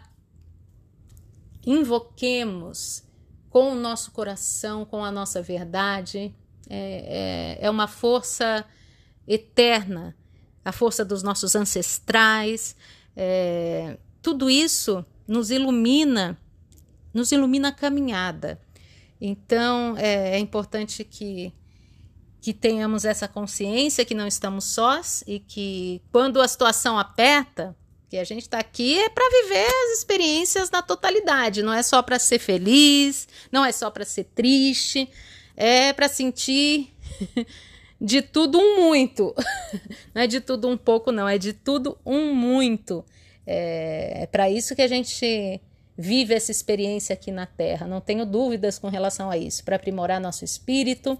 invoquemos 1.63 3.03
com 3.47 3.73
o 3.73 3.75
nosso 3.75 4.09
coração, 4.09 4.83
com 4.83 5.05
a 5.05 5.11
nossa 5.11 5.39
verdade. 5.39 6.33
É, 6.67 7.59
é, 7.59 7.67
é 7.67 7.69
uma 7.69 7.87
força 7.87 8.65
eterna, 9.27 10.17
a 10.65 10.71
força 10.71 11.05
dos 11.05 11.21
nossos 11.21 11.55
ancestrais. 11.55 12.75
É, 13.15 13.99
tudo 14.19 14.49
isso 14.49 15.05
nos 15.27 15.51
ilumina, 15.51 16.35
nos 17.13 17.31
ilumina 17.31 17.67
a 17.67 17.71
caminhada. 17.71 18.59
Então 19.21 19.95
é, 19.95 20.37
é 20.37 20.39
importante 20.39 21.03
que 21.03 21.53
que 22.43 22.53
tenhamos 22.53 23.05
essa 23.05 23.25
consciência 23.25 24.03
que 24.03 24.13
não 24.13 24.27
estamos 24.27 24.65
sós 24.65 25.23
e 25.25 25.39
que 25.39 26.01
quando 26.11 26.41
a 26.41 26.47
situação 26.47 26.99
aperta, 26.99 27.73
que 28.09 28.17
a 28.17 28.25
gente 28.25 28.41
está 28.41 28.59
aqui 28.59 28.99
é 28.99 29.07
para 29.07 29.23
viver 29.29 29.65
as 29.65 29.99
experiências 29.99 30.69
na 30.69 30.81
totalidade, 30.81 31.63
não 31.63 31.71
é 31.71 31.81
só 31.81 32.01
para 32.01 32.19
ser 32.19 32.39
feliz, 32.39 33.29
não 33.49 33.63
é 33.63 33.71
só 33.71 33.89
para 33.89 34.03
ser 34.03 34.25
triste, 34.25 35.09
é 35.55 35.93
para 35.93 36.09
sentir 36.09 36.93
de 37.99 38.21
tudo 38.21 38.59
um 38.59 38.81
muito. 38.81 39.33
Não 40.13 40.21
é 40.23 40.27
de 40.27 40.41
tudo 40.41 40.67
um 40.67 40.75
pouco, 40.75 41.11
não, 41.11 41.27
é 41.27 41.37
de 41.37 41.53
tudo 41.53 41.97
um 42.05 42.35
muito. 42.35 43.05
É, 43.47 44.23
é 44.23 44.27
para 44.27 44.49
isso 44.49 44.75
que 44.75 44.81
a 44.81 44.87
gente 44.87 45.61
vive 45.97 46.33
essa 46.33 46.51
experiência 46.51 47.13
aqui 47.13 47.31
na 47.31 47.45
Terra. 47.45 47.87
Não 47.87 48.01
tenho 48.01 48.25
dúvidas 48.25 48.77
com 48.77 48.89
relação 48.89 49.31
a 49.31 49.37
isso, 49.37 49.63
para 49.63 49.77
aprimorar 49.77 50.19
nosso 50.19 50.43
espírito, 50.43 51.17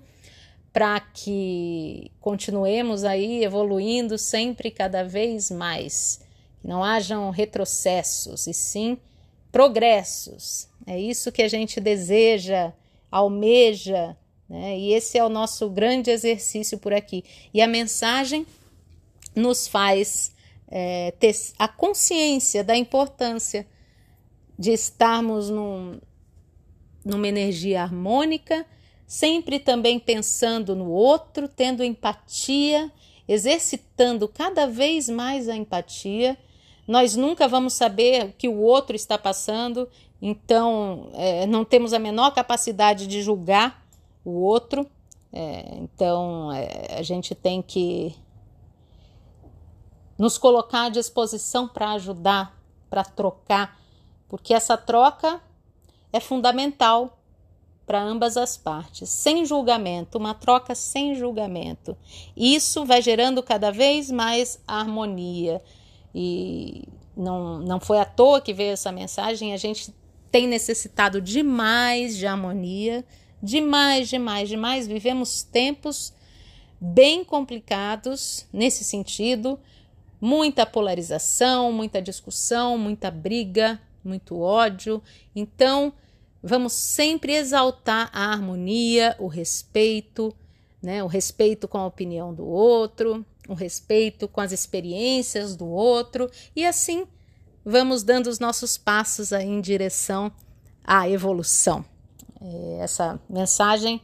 para 0.73 0.99
que 0.99 2.11
continuemos 2.19 3.03
aí 3.03 3.43
evoluindo 3.43 4.17
sempre 4.17 4.71
cada 4.71 5.03
vez 5.03 5.49
mais, 5.51 6.19
que 6.59 6.67
não 6.67 6.83
hajam 6.83 7.29
retrocessos 7.29 8.47
e 8.47 8.53
sim 8.53 8.97
progressos. 9.51 10.67
É 10.85 10.99
isso 10.99 11.31
que 11.31 11.43
a 11.43 11.47
gente 11.47 11.79
deseja, 11.79 12.73
almeja, 13.11 14.17
né? 14.49 14.77
E 14.77 14.93
esse 14.93 15.17
é 15.17 15.23
o 15.23 15.29
nosso 15.29 15.69
grande 15.69 16.11
exercício 16.11 16.77
por 16.77 16.93
aqui. 16.93 17.23
E 17.53 17.61
a 17.61 17.67
mensagem 17.67 18.45
nos 19.35 19.67
faz 19.67 20.31
é, 20.67 21.11
ter 21.19 21.35
a 21.57 21.67
consciência 21.67 22.63
da 22.63 22.75
importância 22.75 23.65
de 24.57 24.71
estarmos 24.71 25.49
num, 25.49 25.99
numa 27.03 27.27
energia 27.27 27.81
harmônica, 27.81 28.65
sempre 29.05 29.60
também 29.60 30.00
pensando 30.00 30.75
no 30.75 30.89
outro, 30.89 31.48
tendo 31.48 31.83
empatia, 31.83 32.91
exercitando 33.27 34.27
cada 34.27 34.67
vez 34.67 35.10
mais 35.10 35.48
a 35.48 35.55
empatia. 35.55 36.38
Nós 36.88 37.15
nunca 37.15 37.48
vamos 37.48 37.74
saber 37.74 38.25
o 38.25 38.33
que 38.33 38.48
o 38.48 38.60
outro 38.60 38.95
está 38.95 39.17
passando, 39.17 39.88
então 40.22 41.10
é, 41.13 41.45
não 41.45 41.63
temos 41.63 41.93
a 41.93 42.00
menor 42.00 42.31
capacidade 42.33 43.07
de 43.07 43.22
julgar 43.22 43.86
o 44.25 44.31
outro. 44.41 44.86
É, 45.31 45.77
então 45.77 46.51
é, 46.51 46.98
a 46.98 47.01
gente 47.01 47.33
tem 47.33 47.62
que 47.62 48.15
nos 50.17 50.38
colocar 50.38 50.83
à 50.83 50.89
disposição 50.89 51.67
para 51.67 51.91
ajudar, 51.93 52.57
para 52.89 53.03
trocar, 53.03 53.79
porque 54.27 54.53
essa 54.53 54.77
troca 54.77 55.41
é 56.12 56.19
fundamental 56.19 57.17
para 57.93 58.01
ambas 58.01 58.38
as 58.38 58.57
partes, 58.57 59.07
sem 59.07 59.45
julgamento, 59.45 60.17
uma 60.17 60.33
troca 60.33 60.73
sem 60.73 61.13
julgamento. 61.13 61.95
Isso 62.35 62.83
vai 62.85 63.03
gerando 63.03 63.43
cada 63.43 63.69
vez 63.69 64.09
mais 64.09 64.59
harmonia. 64.67 65.62
E 66.15 66.88
não, 67.15 67.59
não 67.59 67.79
foi 67.79 68.00
à 68.00 68.05
toa 68.05 68.41
que 68.41 68.51
veio 68.51 68.71
essa 68.71 68.91
mensagem, 68.91 69.53
a 69.53 69.57
gente 69.57 69.93
tem 70.31 70.47
necessitado 70.47 71.21
demais 71.21 72.17
de 72.17 72.25
harmonia, 72.25 73.05
demais, 73.39 74.09
demais, 74.09 74.50
demais. 74.50 74.88
Vivemos 74.88 75.43
tempos 75.43 76.15
bem 76.81 77.23
complicados 77.23 78.47
nesse 78.51 78.83
sentido, 78.83 79.59
muita 80.19 80.65
polarização, 80.65 81.71
muita 81.71 82.01
discussão, 82.01 82.75
muita 82.75 83.12
briga, 83.12 83.79
muito 84.03 84.39
ódio. 84.39 85.00
Então, 85.35 85.93
vamos 86.43 86.73
sempre 86.73 87.33
exaltar 87.33 88.09
a 88.12 88.25
harmonia, 88.25 89.15
o 89.17 89.27
respeito, 89.27 90.35
né? 90.81 91.01
O 91.01 91.07
respeito 91.07 91.67
com 91.67 91.77
a 91.77 91.88
opinião 91.88 92.33
do 92.33 92.45
outro, 92.45 93.25
o 93.47 93.53
respeito 93.53 94.27
com 94.27 94.41
as 94.41 94.51
experiências 94.51 95.55
do 95.55 95.65
outro 95.65 96.29
e 96.53 96.65
assim 96.65 97.07
vamos 97.63 98.03
dando 98.03 98.27
os 98.27 98.39
nossos 98.39 98.77
passos 98.77 99.31
aí 99.31 99.47
em 99.47 99.62
direção 99.62 100.29
à 100.83 101.09
evolução. 101.09 101.85
É, 102.41 102.79
essa 102.81 103.17
mensagem 103.29 104.01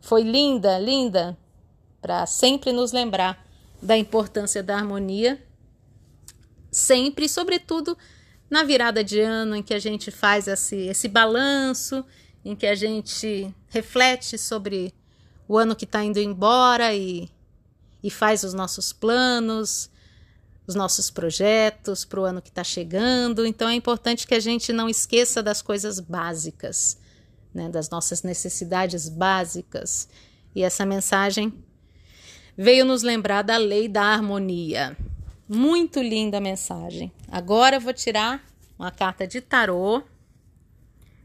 foi 0.00 0.22
linda, 0.22 0.78
linda, 0.78 1.38
para 2.00 2.26
sempre 2.26 2.72
nos 2.72 2.90
lembrar 2.90 3.46
da 3.80 3.96
importância 3.96 4.62
da 4.62 4.76
harmonia, 4.76 5.40
sempre, 6.70 7.28
sobretudo, 7.28 7.96
na 8.50 8.64
virada 8.64 9.04
de 9.04 9.20
ano, 9.20 9.56
em 9.56 9.62
que 9.62 9.74
a 9.74 9.78
gente 9.78 10.10
faz 10.10 10.48
esse, 10.48 10.76
esse 10.76 11.08
balanço, 11.08 12.04
em 12.44 12.56
que 12.56 12.66
a 12.66 12.74
gente 12.74 13.54
reflete 13.68 14.38
sobre 14.38 14.94
o 15.46 15.58
ano 15.58 15.76
que 15.76 15.84
está 15.84 16.02
indo 16.02 16.18
embora 16.18 16.94
e, 16.94 17.28
e 18.02 18.10
faz 18.10 18.42
os 18.42 18.54
nossos 18.54 18.92
planos, 18.92 19.90
os 20.66 20.74
nossos 20.74 21.10
projetos 21.10 22.04
para 22.04 22.20
o 22.20 22.24
ano 22.24 22.42
que 22.42 22.50
está 22.50 22.62
chegando. 22.62 23.46
Então 23.46 23.68
é 23.68 23.74
importante 23.74 24.26
que 24.26 24.34
a 24.34 24.40
gente 24.40 24.72
não 24.72 24.88
esqueça 24.88 25.42
das 25.42 25.62
coisas 25.62 25.98
básicas, 25.98 26.98
né, 27.52 27.68
das 27.68 27.88
nossas 27.88 28.22
necessidades 28.22 29.08
básicas. 29.08 30.08
E 30.54 30.62
essa 30.62 30.84
mensagem 30.84 31.52
veio 32.56 32.84
nos 32.84 33.02
lembrar 33.02 33.42
da 33.42 33.56
lei 33.56 33.88
da 33.88 34.02
harmonia. 34.02 34.96
Muito 35.48 36.02
linda 36.02 36.36
a 36.36 36.40
mensagem. 36.42 37.10
Agora 37.26 37.76
eu 37.76 37.80
vou 37.80 37.94
tirar 37.94 38.44
uma 38.78 38.90
carta 38.90 39.26
de 39.26 39.40
tarô. 39.40 40.02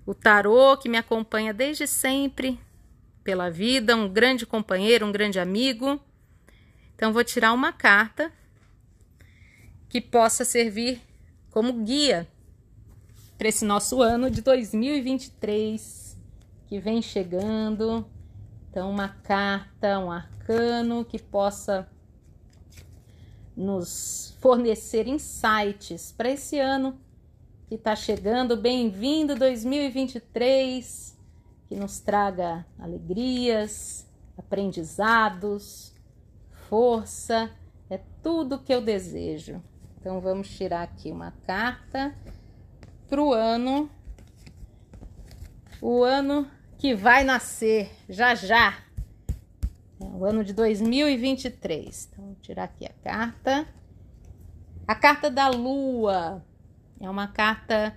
O 0.06 0.16
tarô 0.16 0.78
que 0.78 0.88
me 0.88 0.98
acompanha 0.98 1.54
desde 1.54 1.86
sempre 1.86 2.58
pela 3.22 3.52
vida, 3.52 3.98
um 3.98 4.08
grande 4.08 4.46
companheiro, 4.46 5.06
um 5.06 5.12
grande 5.12 5.40
amigo. 5.40 6.00
Então 6.96 7.12
vou 7.12 7.22
tirar 7.22 7.52
uma 7.52 7.74
carta 7.74 8.32
que 9.90 10.00
possa 10.00 10.46
servir 10.46 11.02
como 11.52 11.84
guia 11.84 12.26
para 13.38 13.50
esse 13.50 13.66
nosso 13.66 14.02
ano 14.02 14.30
de 14.32 14.42
2023 14.42 16.18
que 16.68 16.80
vem 16.80 17.02
chegando. 17.02 18.08
Então 18.70 18.90
uma 18.90 19.10
carta, 19.10 20.00
um 20.00 20.10
arcano 20.10 21.04
que 21.04 21.20
possa 21.20 21.90
nos 23.56 24.36
fornecer 24.40 25.08
insights 25.08 26.12
para 26.12 26.30
esse 26.30 26.60
ano 26.60 27.00
que 27.68 27.76
está 27.76 27.96
chegando. 27.96 28.58
Bem-vindo 28.58 29.36
2023, 29.36 31.18
que 31.68 31.76
nos 31.76 32.00
traga 32.00 32.66
alegrias, 32.78 34.08
aprendizados, 34.38 35.94
força, 36.70 37.52
é 37.90 38.00
tudo 38.22 38.60
que 38.60 38.74
eu 38.74 38.82
desejo. 38.82 39.62
Então 40.00 40.20
vamos 40.20 40.50
tirar 40.50 40.84
aqui 40.84 41.12
uma 41.12 41.32
carta 41.46 42.16
para 43.08 43.22
o 43.22 43.34
ano, 43.34 43.90
o 45.80 46.04
ano 46.04 46.50
que 46.78 46.94
vai 46.94 47.24
nascer 47.24 47.92
já 48.10 48.36
já. 48.36 48.83
É 50.04 50.18
o 50.18 50.26
ano 50.26 50.44
de 50.44 50.54
2023. 50.54 52.10
Então, 52.12 52.26
vou 52.26 52.36
tirar 52.36 52.66
aqui 52.66 52.86
a 52.86 52.94
carta. 53.04 53.68
A 54.88 54.96
carta 54.96 55.30
da 55.30 55.48
lua 55.48 56.44
é 57.00 57.10
uma 57.10 57.28
carta 57.28 57.96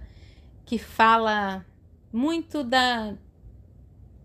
que 0.64 0.78
fala 0.78 1.64
muito 2.12 2.62
da, 2.62 3.14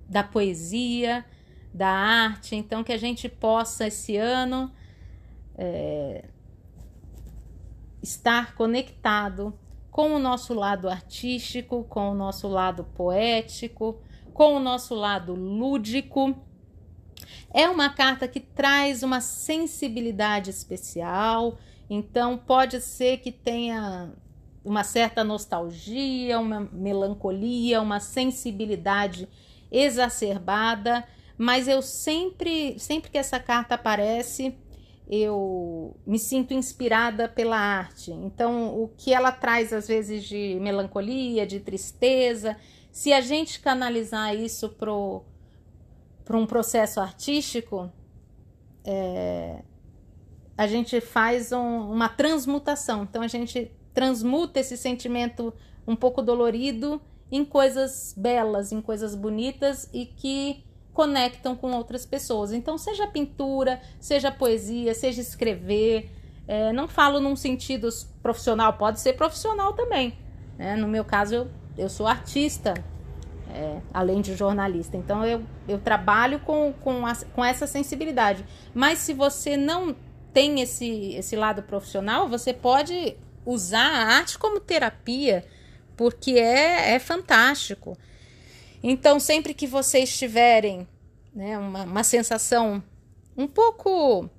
da 0.08 0.24
poesia, 0.24 1.26
da 1.74 1.89
arte. 1.89 2.56
Então, 2.56 2.84
que 2.84 2.91
a 2.91 2.98
gente 2.98 3.28
possa 3.28 3.88
esse 3.88 4.15
ano 4.15 4.72
é, 5.56 6.26
estar 8.02 8.56
conectado 8.56 9.58
com 9.89 10.15
o 10.15 10.20
nosso 10.20 10.54
lado 10.54 10.88
artístico, 10.88 11.84
com 11.86 12.12
o 12.12 12.15
nosso 12.15 12.48
lado 12.48 12.84
poético, 12.84 14.00
com 14.34 14.56
o 14.56 14.60
nosso 14.60 14.96
lado 14.96 15.34
lúdico 15.34 16.36
é 17.54 17.68
uma 17.70 17.90
carta 17.90 18.28
que 18.28 18.40
traz 18.40 19.04
uma 19.04 19.22
sensibilidade 19.22 20.50
especial, 20.50 21.58
então 21.90 22.38
pode 22.38 22.80
ser 22.82 23.18
que 23.18 23.32
tenha 23.32 24.12
uma 24.64 24.84
certa 24.84 25.24
nostalgia, 25.24 26.40
uma 26.40 26.70
melancolia, 26.72 27.82
uma 27.82 28.00
sensibilidade 28.00 29.28
exacerbada, 29.72 31.04
mas 31.38 31.68
eu 31.68 31.82
sempre, 31.82 32.78
sempre 32.78 33.10
que 33.10 33.18
essa 33.18 33.40
carta 33.40 33.76
aparece, 33.76 34.56
eu 35.10 35.96
me 36.06 36.20
sinto 36.20 36.54
inspirada 36.54 37.28
pela 37.28 37.58
arte. 37.58 38.12
Então, 38.12 38.82
o 38.82 38.88
que 38.88 39.14
ela 39.14 39.32
traz 39.32 39.74
às 39.74 39.88
vezes 39.88 40.24
de 40.24 40.58
melancolia, 40.62 41.46
de 41.46 41.60
tristeza, 41.60 42.56
se 42.92 43.12
a 43.12 43.20
gente 43.22 43.60
canalizar 43.60 44.36
isso 44.36 44.70
pro 44.70 45.24
para 46.32 46.38
um 46.38 46.46
processo 46.46 47.02
artístico, 47.02 47.91
é, 48.86 49.63
a 50.58 50.65
gente 50.65 51.02
faz 51.02 51.52
um, 51.52 51.91
uma 51.91 52.08
transmutação. 52.08 53.04
Então 53.04 53.22
a 53.22 53.28
gente 53.28 53.70
transmuta 53.94 54.62
esse 54.62 54.78
sentimento 54.78 55.54
um 55.86 55.94
pouco 55.94 56.22
dolorido 56.22 57.02
em 57.30 57.44
coisas 57.44 58.13
belas, 58.15 58.72
em 58.72 58.80
coisas 58.80 59.13
bonitas 59.13 59.89
e 59.91 60.06
que 60.06 60.63
conectam 60.94 61.54
com 61.54 61.74
outras 61.74 62.06
pessoas. 62.06 62.54
Então, 62.54 62.78
seja 62.78 63.08
pintura, 63.08 63.82
seja 64.00 64.32
poesia, 64.32 64.96
seja 64.96 65.20
escrever. 65.20 66.10
É, 66.48 66.72
não 66.72 66.88
falo 66.88 67.20
num 67.20 67.36
sentido 67.36 67.89
profissional, 68.24 68.78
pode 68.78 69.02
ser 69.02 69.17
profissional 69.17 69.74
também. 69.74 70.17
Né? 70.58 70.78
No 70.78 70.88
meu 70.88 71.04
caso, 71.04 71.36
eu, 71.36 71.48
eu 71.78 71.89
sou 71.89 72.08
artista, 72.08 72.74
é, 73.54 73.82
além 73.94 74.22
de 74.22 74.36
jornalista. 74.36 74.98
Então 74.98 75.26
eu, 75.26 75.44
eu 75.68 75.80
trabalho 75.80 76.40
com, 76.40 76.74
com, 76.82 77.06
a, 77.06 77.16
com 77.34 77.44
essa 77.44 77.68
sensibilidade. 77.68 78.46
Mas 78.74 79.00
se 79.00 79.14
você 79.14 79.56
não 79.58 79.96
tem 80.34 80.62
esse, 80.62 81.14
esse 81.14 81.36
lado 81.36 81.64
profissional, 81.64 82.28
você 82.28 82.54
pode 82.54 83.16
usar 83.46 83.88
a 83.88 84.16
arte 84.18 84.38
como 84.38 84.60
terapia, 84.60 85.46
porque 85.98 86.32
é, 86.32 86.94
é 86.94 87.00
fantástico. 87.00 87.98
Então, 88.84 89.20
sempre 89.20 89.54
que 89.54 89.68
vocês 89.68 90.10
estiverem 90.10 90.88
né, 91.34 91.58
uma, 91.58 91.84
uma 91.84 92.04
sensação 92.04 92.84
um 93.38 93.48
pouco 93.48 94.30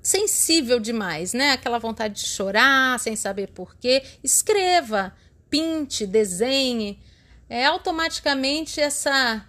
sensível 0.00 0.78
demais, 0.78 1.32
né? 1.32 1.50
Aquela 1.50 1.78
vontade 1.78 2.14
de 2.14 2.26
chorar 2.28 2.98
sem 3.00 3.16
saber 3.16 3.48
porquê. 3.48 4.02
Escreva, 4.22 5.12
pinte, 5.50 6.06
desenhe. 6.06 7.00
É 7.48 7.64
automaticamente 7.64 8.80
essa 8.80 9.46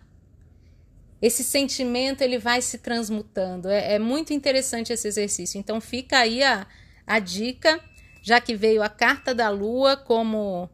esse 1.21 1.43
sentimento 1.43 2.21
ele 2.21 2.37
vai 2.37 2.61
se 2.61 2.77
transmutando. 2.77 3.69
É, 3.69 3.95
é, 3.95 3.99
muito 3.99 4.33
interessante 4.33 4.93
esse 4.93 5.07
exercício. 5.07 5.57
Então 5.59 5.81
fica 5.81 6.19
aí 6.19 6.43
a, 6.43 6.67
a 7.07 7.19
dica, 7.19 7.79
já 8.21 8.39
que 8.39 8.55
veio 8.55 8.83
a 8.83 8.89
carta 8.89 9.33
da 9.33 9.49
Lua 9.49 9.97
como 9.97 10.69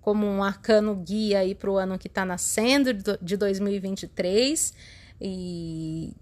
como 0.00 0.26
um 0.26 0.42
arcano 0.42 0.96
guia 0.96 1.40
aí 1.40 1.54
para 1.54 1.70
o 1.70 1.76
ano 1.76 1.98
que 1.98 2.08
está 2.08 2.24
nascendo 2.24 2.94
de 3.20 3.36
2023 3.36 4.72
e 5.20 6.14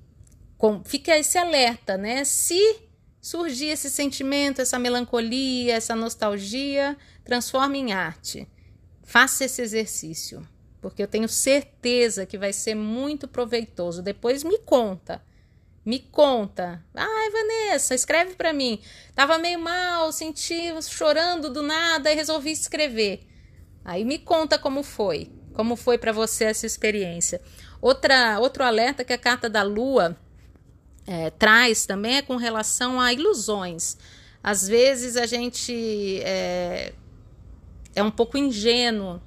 com, 0.58 0.82
fica 0.82 1.16
esse 1.16 1.38
alerta, 1.38 1.96
né? 1.96 2.24
Se 2.24 2.80
surgir 3.20 3.66
esse 3.66 3.88
sentimento, 3.88 4.60
essa 4.60 4.76
melancolia, 4.78 5.76
essa 5.76 5.94
nostalgia, 5.94 6.96
transforme 7.24 7.78
em 7.78 7.92
arte. 7.92 8.48
Faça 9.06 9.46
esse 9.46 9.62
exercício 9.62 10.46
porque 10.86 11.02
eu 11.02 11.08
tenho 11.08 11.28
certeza 11.28 12.24
que 12.24 12.38
vai 12.38 12.52
ser 12.52 12.76
muito 12.76 13.26
proveitoso. 13.26 14.02
Depois 14.02 14.44
me 14.44 14.56
conta. 14.58 15.20
Me 15.84 15.98
conta. 15.98 16.80
Ai, 16.94 17.30
Vanessa, 17.30 17.92
escreve 17.92 18.36
para 18.36 18.52
mim. 18.52 18.80
Tava 19.12 19.36
meio 19.36 19.58
mal, 19.58 20.12
senti 20.12 20.72
chorando 20.82 21.50
do 21.50 21.60
nada 21.60 22.12
e 22.12 22.14
resolvi 22.14 22.52
escrever. 22.52 23.26
Aí 23.84 24.04
me 24.04 24.16
conta 24.16 24.60
como 24.60 24.84
foi. 24.84 25.28
Como 25.54 25.74
foi 25.74 25.98
para 25.98 26.12
você 26.12 26.44
essa 26.44 26.66
experiência. 26.66 27.40
Outra, 27.80 28.38
outro 28.38 28.62
alerta 28.62 29.04
que 29.04 29.12
a 29.12 29.18
carta 29.18 29.50
da 29.50 29.64
Lua 29.64 30.16
é, 31.04 31.30
traz 31.30 31.84
também 31.84 32.18
é 32.18 32.22
com 32.22 32.36
relação 32.36 33.00
a 33.00 33.12
ilusões. 33.12 33.96
Às 34.40 34.68
vezes 34.68 35.16
a 35.16 35.26
gente 35.26 36.20
é, 36.22 36.92
é 37.96 38.02
um 38.02 38.10
pouco 38.10 38.38
ingênuo 38.38 39.20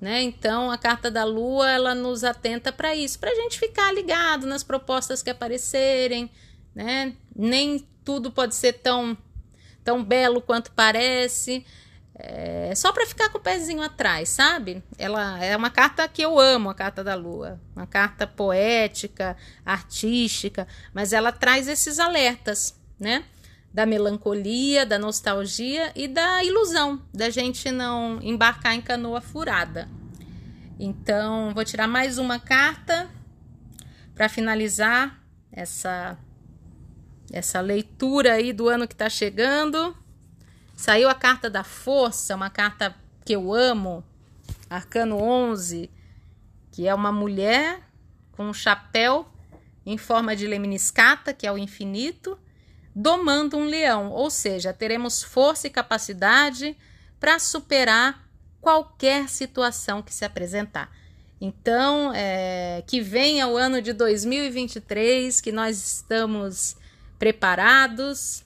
né? 0.00 0.22
Então, 0.22 0.70
a 0.70 0.78
carta 0.78 1.10
da 1.10 1.24
lua 1.24 1.70
ela 1.70 1.94
nos 1.94 2.22
atenta 2.22 2.72
para 2.72 2.94
isso, 2.94 3.18
para 3.18 3.30
a 3.30 3.34
gente 3.34 3.58
ficar 3.58 3.92
ligado 3.92 4.46
nas 4.46 4.62
propostas 4.62 5.22
que 5.22 5.30
aparecerem. 5.30 6.30
Né? 6.74 7.14
Nem 7.34 7.84
tudo 8.04 8.30
pode 8.30 8.54
ser 8.54 8.74
tão, 8.74 9.16
tão 9.82 10.02
belo 10.04 10.40
quanto 10.40 10.70
parece. 10.70 11.66
É 12.14 12.72
só 12.74 12.92
para 12.92 13.06
ficar 13.06 13.28
com 13.30 13.38
o 13.38 13.40
pezinho 13.40 13.82
atrás, 13.82 14.28
sabe? 14.28 14.82
Ela 14.96 15.42
é 15.44 15.56
uma 15.56 15.70
carta 15.70 16.06
que 16.08 16.22
eu 16.22 16.38
amo, 16.38 16.70
a 16.70 16.74
carta 16.74 17.02
da 17.02 17.14
lua. 17.14 17.60
Uma 17.74 17.86
carta 17.86 18.26
poética, 18.26 19.36
artística, 19.64 20.66
mas 20.92 21.12
ela 21.12 21.30
traz 21.32 21.68
esses 21.68 21.98
alertas, 21.98 22.74
né? 22.98 23.24
Da 23.72 23.84
melancolia, 23.84 24.84
da 24.84 24.98
nostalgia 24.98 25.92
e 25.94 26.08
da 26.08 26.42
ilusão, 26.42 27.02
da 27.12 27.30
gente 27.30 27.70
não 27.70 28.18
embarcar 28.22 28.74
em 28.74 28.80
canoa 28.80 29.20
furada. 29.20 29.88
Então, 30.78 31.52
vou 31.54 31.64
tirar 31.64 31.86
mais 31.86 32.18
uma 32.18 32.38
carta 32.38 33.08
para 34.14 34.28
finalizar 34.28 35.20
essa 35.52 36.18
essa 37.32 37.60
leitura 37.60 38.34
aí 38.34 38.52
do 38.52 38.68
ano 38.68 38.88
que 38.88 38.94
está 38.94 39.08
chegando. 39.08 39.96
Saiu 40.74 41.08
a 41.08 41.14
carta 41.14 41.50
da 41.50 41.62
força, 41.62 42.34
uma 42.34 42.48
carta 42.48 42.94
que 43.24 43.34
eu 43.34 43.52
amo, 43.52 44.02
Arcano 44.70 45.16
11, 45.16 45.90
que 46.70 46.86
é 46.86 46.94
uma 46.94 47.12
mulher 47.12 47.80
com 48.32 48.44
um 48.44 48.54
chapéu 48.54 49.28
em 49.84 49.98
forma 49.98 50.36
de 50.36 50.46
lemniscata, 50.46 51.32
que 51.34 51.46
é 51.46 51.52
o 51.52 51.58
infinito, 51.58 52.38
domando 52.94 53.56
um 53.56 53.64
leão, 53.64 54.10
ou 54.10 54.30
seja, 54.30 54.72
teremos 54.72 55.22
força 55.22 55.66
e 55.66 55.70
capacidade 55.70 56.76
para 57.20 57.38
superar 57.38 58.28
qualquer 58.60 59.28
situação 59.28 60.02
que 60.02 60.12
se 60.12 60.24
apresentar. 60.24 60.90
Então, 61.40 62.12
é, 62.14 62.82
que 62.86 63.00
venha 63.00 63.46
o 63.46 63.56
ano 63.56 63.80
de 63.80 63.92
2023, 63.92 65.40
que 65.40 65.52
nós 65.52 65.76
estamos 65.78 66.76
preparados, 67.18 68.44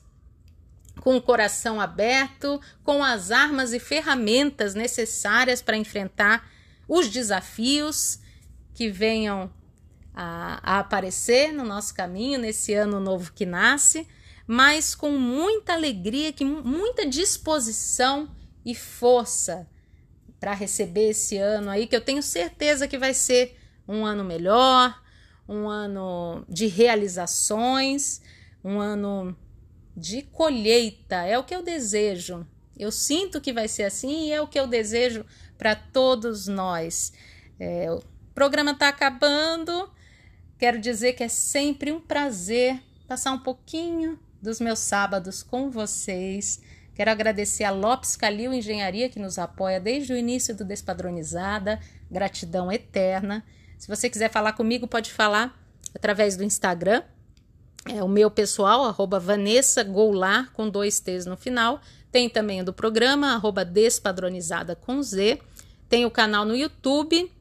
com 1.01 1.17
o 1.17 1.23
coração 1.23 1.81
aberto, 1.81 2.61
com 2.85 3.03
as 3.03 3.31
armas 3.31 3.73
e 3.73 3.81
ferramentas 3.81 4.75
necessárias 4.75 5.63
para 5.63 5.77
enfrentar 5.77 6.49
os 6.87 7.09
desafios 7.09 8.21
que 8.75 8.91
venham 8.91 9.51
a, 10.15 10.61
a, 10.63 10.79
aparecer 10.81 11.53
no 11.53 11.65
nosso 11.65 11.95
caminho 11.95 12.39
nesse 12.39 12.75
ano 12.75 13.01
novo 13.01 13.33
que 13.33 13.47
nasce, 13.47 14.07
mas 14.47 14.95
com 14.95 15.11
muita 15.11 15.75
alegria, 15.75 16.33
que 16.33 16.45
muita 16.45 17.07
disposição 17.07 18.31
e 18.65 18.75
força 18.75 19.69
para 20.39 20.55
receber 20.55 21.11
esse 21.11 21.37
ano 21.37 21.71
aí, 21.71 21.87
que 21.87 21.95
eu 21.95 22.01
tenho 22.01 22.23
certeza 22.23 22.89
que 22.89 22.99
vai 22.99 23.15
ser 23.15 23.57
um 23.87 24.05
ano 24.05 24.25
melhor, 24.25 25.01
um 25.49 25.69
ano 25.69 26.45
de 26.49 26.67
realizações, 26.67 28.21
um 28.65 28.81
ano 28.81 29.37
de 29.97 30.23
colheita. 30.23 31.17
É 31.17 31.39
o 31.39 31.45
que 31.45 31.55
eu 31.55 31.63
desejo. 31.63 32.47
Eu 32.77 32.91
sinto 32.91 33.41
que 33.41 33.53
vai 33.53 33.69
ser 33.69 33.85
assim 33.85 34.29
e 34.29 34.33
é 34.33 34.41
o 34.41 34.49
que 34.49 34.59
eu 34.59 34.67
desejo 34.67 35.25
para 35.57 35.77
todos 35.77 36.49
nós. 36.49 37.13
É, 37.61 37.93
o 37.93 38.03
programa 38.35 38.73
está 38.73 38.89
acabando. 38.89 39.91
Quero 40.59 40.81
dizer 40.81 41.13
que 41.13 41.23
é 41.23 41.29
sempre 41.29 41.93
um 41.93 42.01
prazer 42.01 42.83
passar 43.07 43.33
um 43.33 43.39
pouquinho 43.39 44.19
dos 44.43 44.61
meus 44.61 44.81
sábados 44.81 45.43
com 45.43 45.71
vocês 45.71 46.61
Quero 46.95 47.11
agradecer 47.11 47.65
a 47.65 47.71
Lopes 47.71 48.17
Calil 48.17 48.53
Engenharia, 48.53 49.09
que 49.09 49.19
nos 49.19 49.39
apoia 49.39 49.81
desde 49.81 50.13
o 50.13 50.17
início 50.17 50.55
do 50.55 50.65
Despadronizada. 50.65 51.81
Gratidão 52.11 52.71
eterna. 52.71 53.43
Se 53.79 53.89
você 53.89 54.11
quiser 54.11 54.31
falar 54.31 54.53
comigo, 54.53 54.87
pode 54.87 55.11
falar 55.11 55.59
através 55.95 56.37
do 56.37 56.45
Instagram. 56.45 57.03
É 57.87 58.03
o 58.05 58.09
meu 58.09 58.31
pessoal, 58.31 58.85
arroba 58.85 59.19
Vanessa 59.19 59.83
Goulart, 59.83 60.53
com 60.53 60.69
dois 60.69 61.01
T's 61.01 61.25
no 61.25 61.37
final. 61.37 61.81
Tem 62.13 62.29
também 62.29 62.61
o 62.61 62.65
do 62.65 62.75
programa, 62.75 63.33
arroba 63.33 63.65
Despadronizada 63.65 64.77
com 64.77 65.03
Z. 65.03 65.41
Tem 65.89 66.05
o 66.05 66.11
canal 66.11 66.45
no 66.45 66.55
YouTube, 66.55 67.33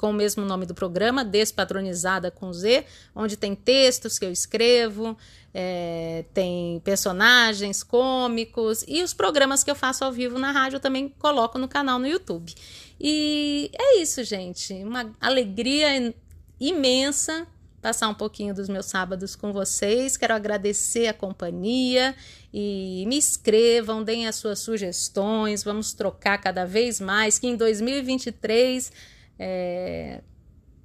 com 0.00 0.08
o 0.08 0.14
mesmo 0.14 0.46
nome 0.46 0.64
do 0.64 0.74
programa, 0.74 1.22
Despadronizada 1.22 2.30
com 2.30 2.50
Z, 2.54 2.86
onde 3.14 3.36
tem 3.36 3.54
textos 3.54 4.18
que 4.18 4.24
eu 4.24 4.32
escrevo, 4.32 5.14
é, 5.52 6.24
tem 6.32 6.80
personagens 6.80 7.82
cômicos 7.82 8.82
e 8.88 9.02
os 9.02 9.12
programas 9.12 9.62
que 9.62 9.70
eu 9.70 9.74
faço 9.74 10.02
ao 10.02 10.10
vivo 10.10 10.38
na 10.38 10.52
rádio 10.52 10.76
eu 10.76 10.80
também 10.80 11.10
coloco 11.18 11.58
no 11.58 11.68
canal 11.68 11.98
no 11.98 12.06
YouTube. 12.06 12.54
E 12.98 13.70
é 13.78 13.98
isso, 14.00 14.24
gente. 14.24 14.72
Uma 14.72 15.12
alegria 15.20 16.14
imensa 16.58 17.46
passar 17.82 18.08
um 18.08 18.14
pouquinho 18.14 18.54
dos 18.54 18.70
meus 18.70 18.86
sábados 18.86 19.36
com 19.36 19.52
vocês. 19.52 20.16
Quero 20.16 20.34
agradecer 20.34 21.08
a 21.08 21.14
companhia 21.14 22.14
e 22.52 23.04
me 23.06 23.18
escrevam, 23.18 24.02
deem 24.02 24.26
as 24.26 24.36
suas 24.36 24.60
sugestões. 24.60 25.62
Vamos 25.62 25.92
trocar 25.92 26.38
cada 26.38 26.64
vez 26.64 27.00
mais. 27.00 27.38
Que 27.38 27.48
em 27.48 27.56
2023 27.56 28.92
é, 29.42 30.20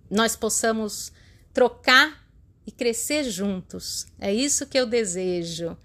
nós 0.09 0.37
possamos 0.37 1.11
trocar 1.53 2.25
e 2.65 2.71
crescer 2.71 3.25
juntos. 3.25 4.07
É 4.17 4.33
isso 4.33 4.65
que 4.65 4.79
eu 4.79 4.85
desejo. 4.85 5.77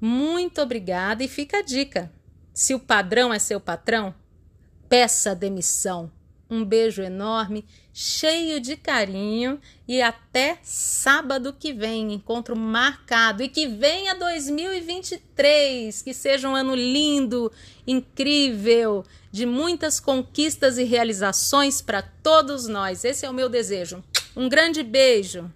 Muito 0.00 0.60
obrigada 0.60 1.22
e 1.22 1.28
fica 1.28 1.58
a 1.58 1.62
dica. 1.62 2.12
Se 2.52 2.74
o 2.74 2.80
padrão 2.80 3.32
é 3.32 3.38
seu 3.38 3.60
patrão, 3.60 4.12
peça 4.88 5.36
demissão. 5.36 6.10
Um 6.50 6.64
beijo 6.64 7.00
enorme, 7.00 7.64
cheio 7.98 8.60
de 8.60 8.76
carinho 8.76 9.58
e 9.88 10.02
até 10.02 10.58
sábado 10.62 11.56
que 11.58 11.72
vem, 11.72 12.12
encontro 12.12 12.54
marcado 12.54 13.42
e 13.42 13.48
que 13.48 13.66
venha 13.66 14.14
2023, 14.14 16.02
que 16.02 16.12
seja 16.12 16.46
um 16.46 16.54
ano 16.54 16.74
lindo, 16.74 17.50
incrível, 17.86 19.02
de 19.32 19.46
muitas 19.46 19.98
conquistas 19.98 20.76
e 20.76 20.84
realizações 20.84 21.80
para 21.80 22.02
todos 22.02 22.68
nós. 22.68 23.02
Esse 23.02 23.24
é 23.24 23.30
o 23.30 23.34
meu 23.34 23.48
desejo. 23.48 24.04
Um 24.36 24.46
grande 24.46 24.82
beijo. 24.82 25.50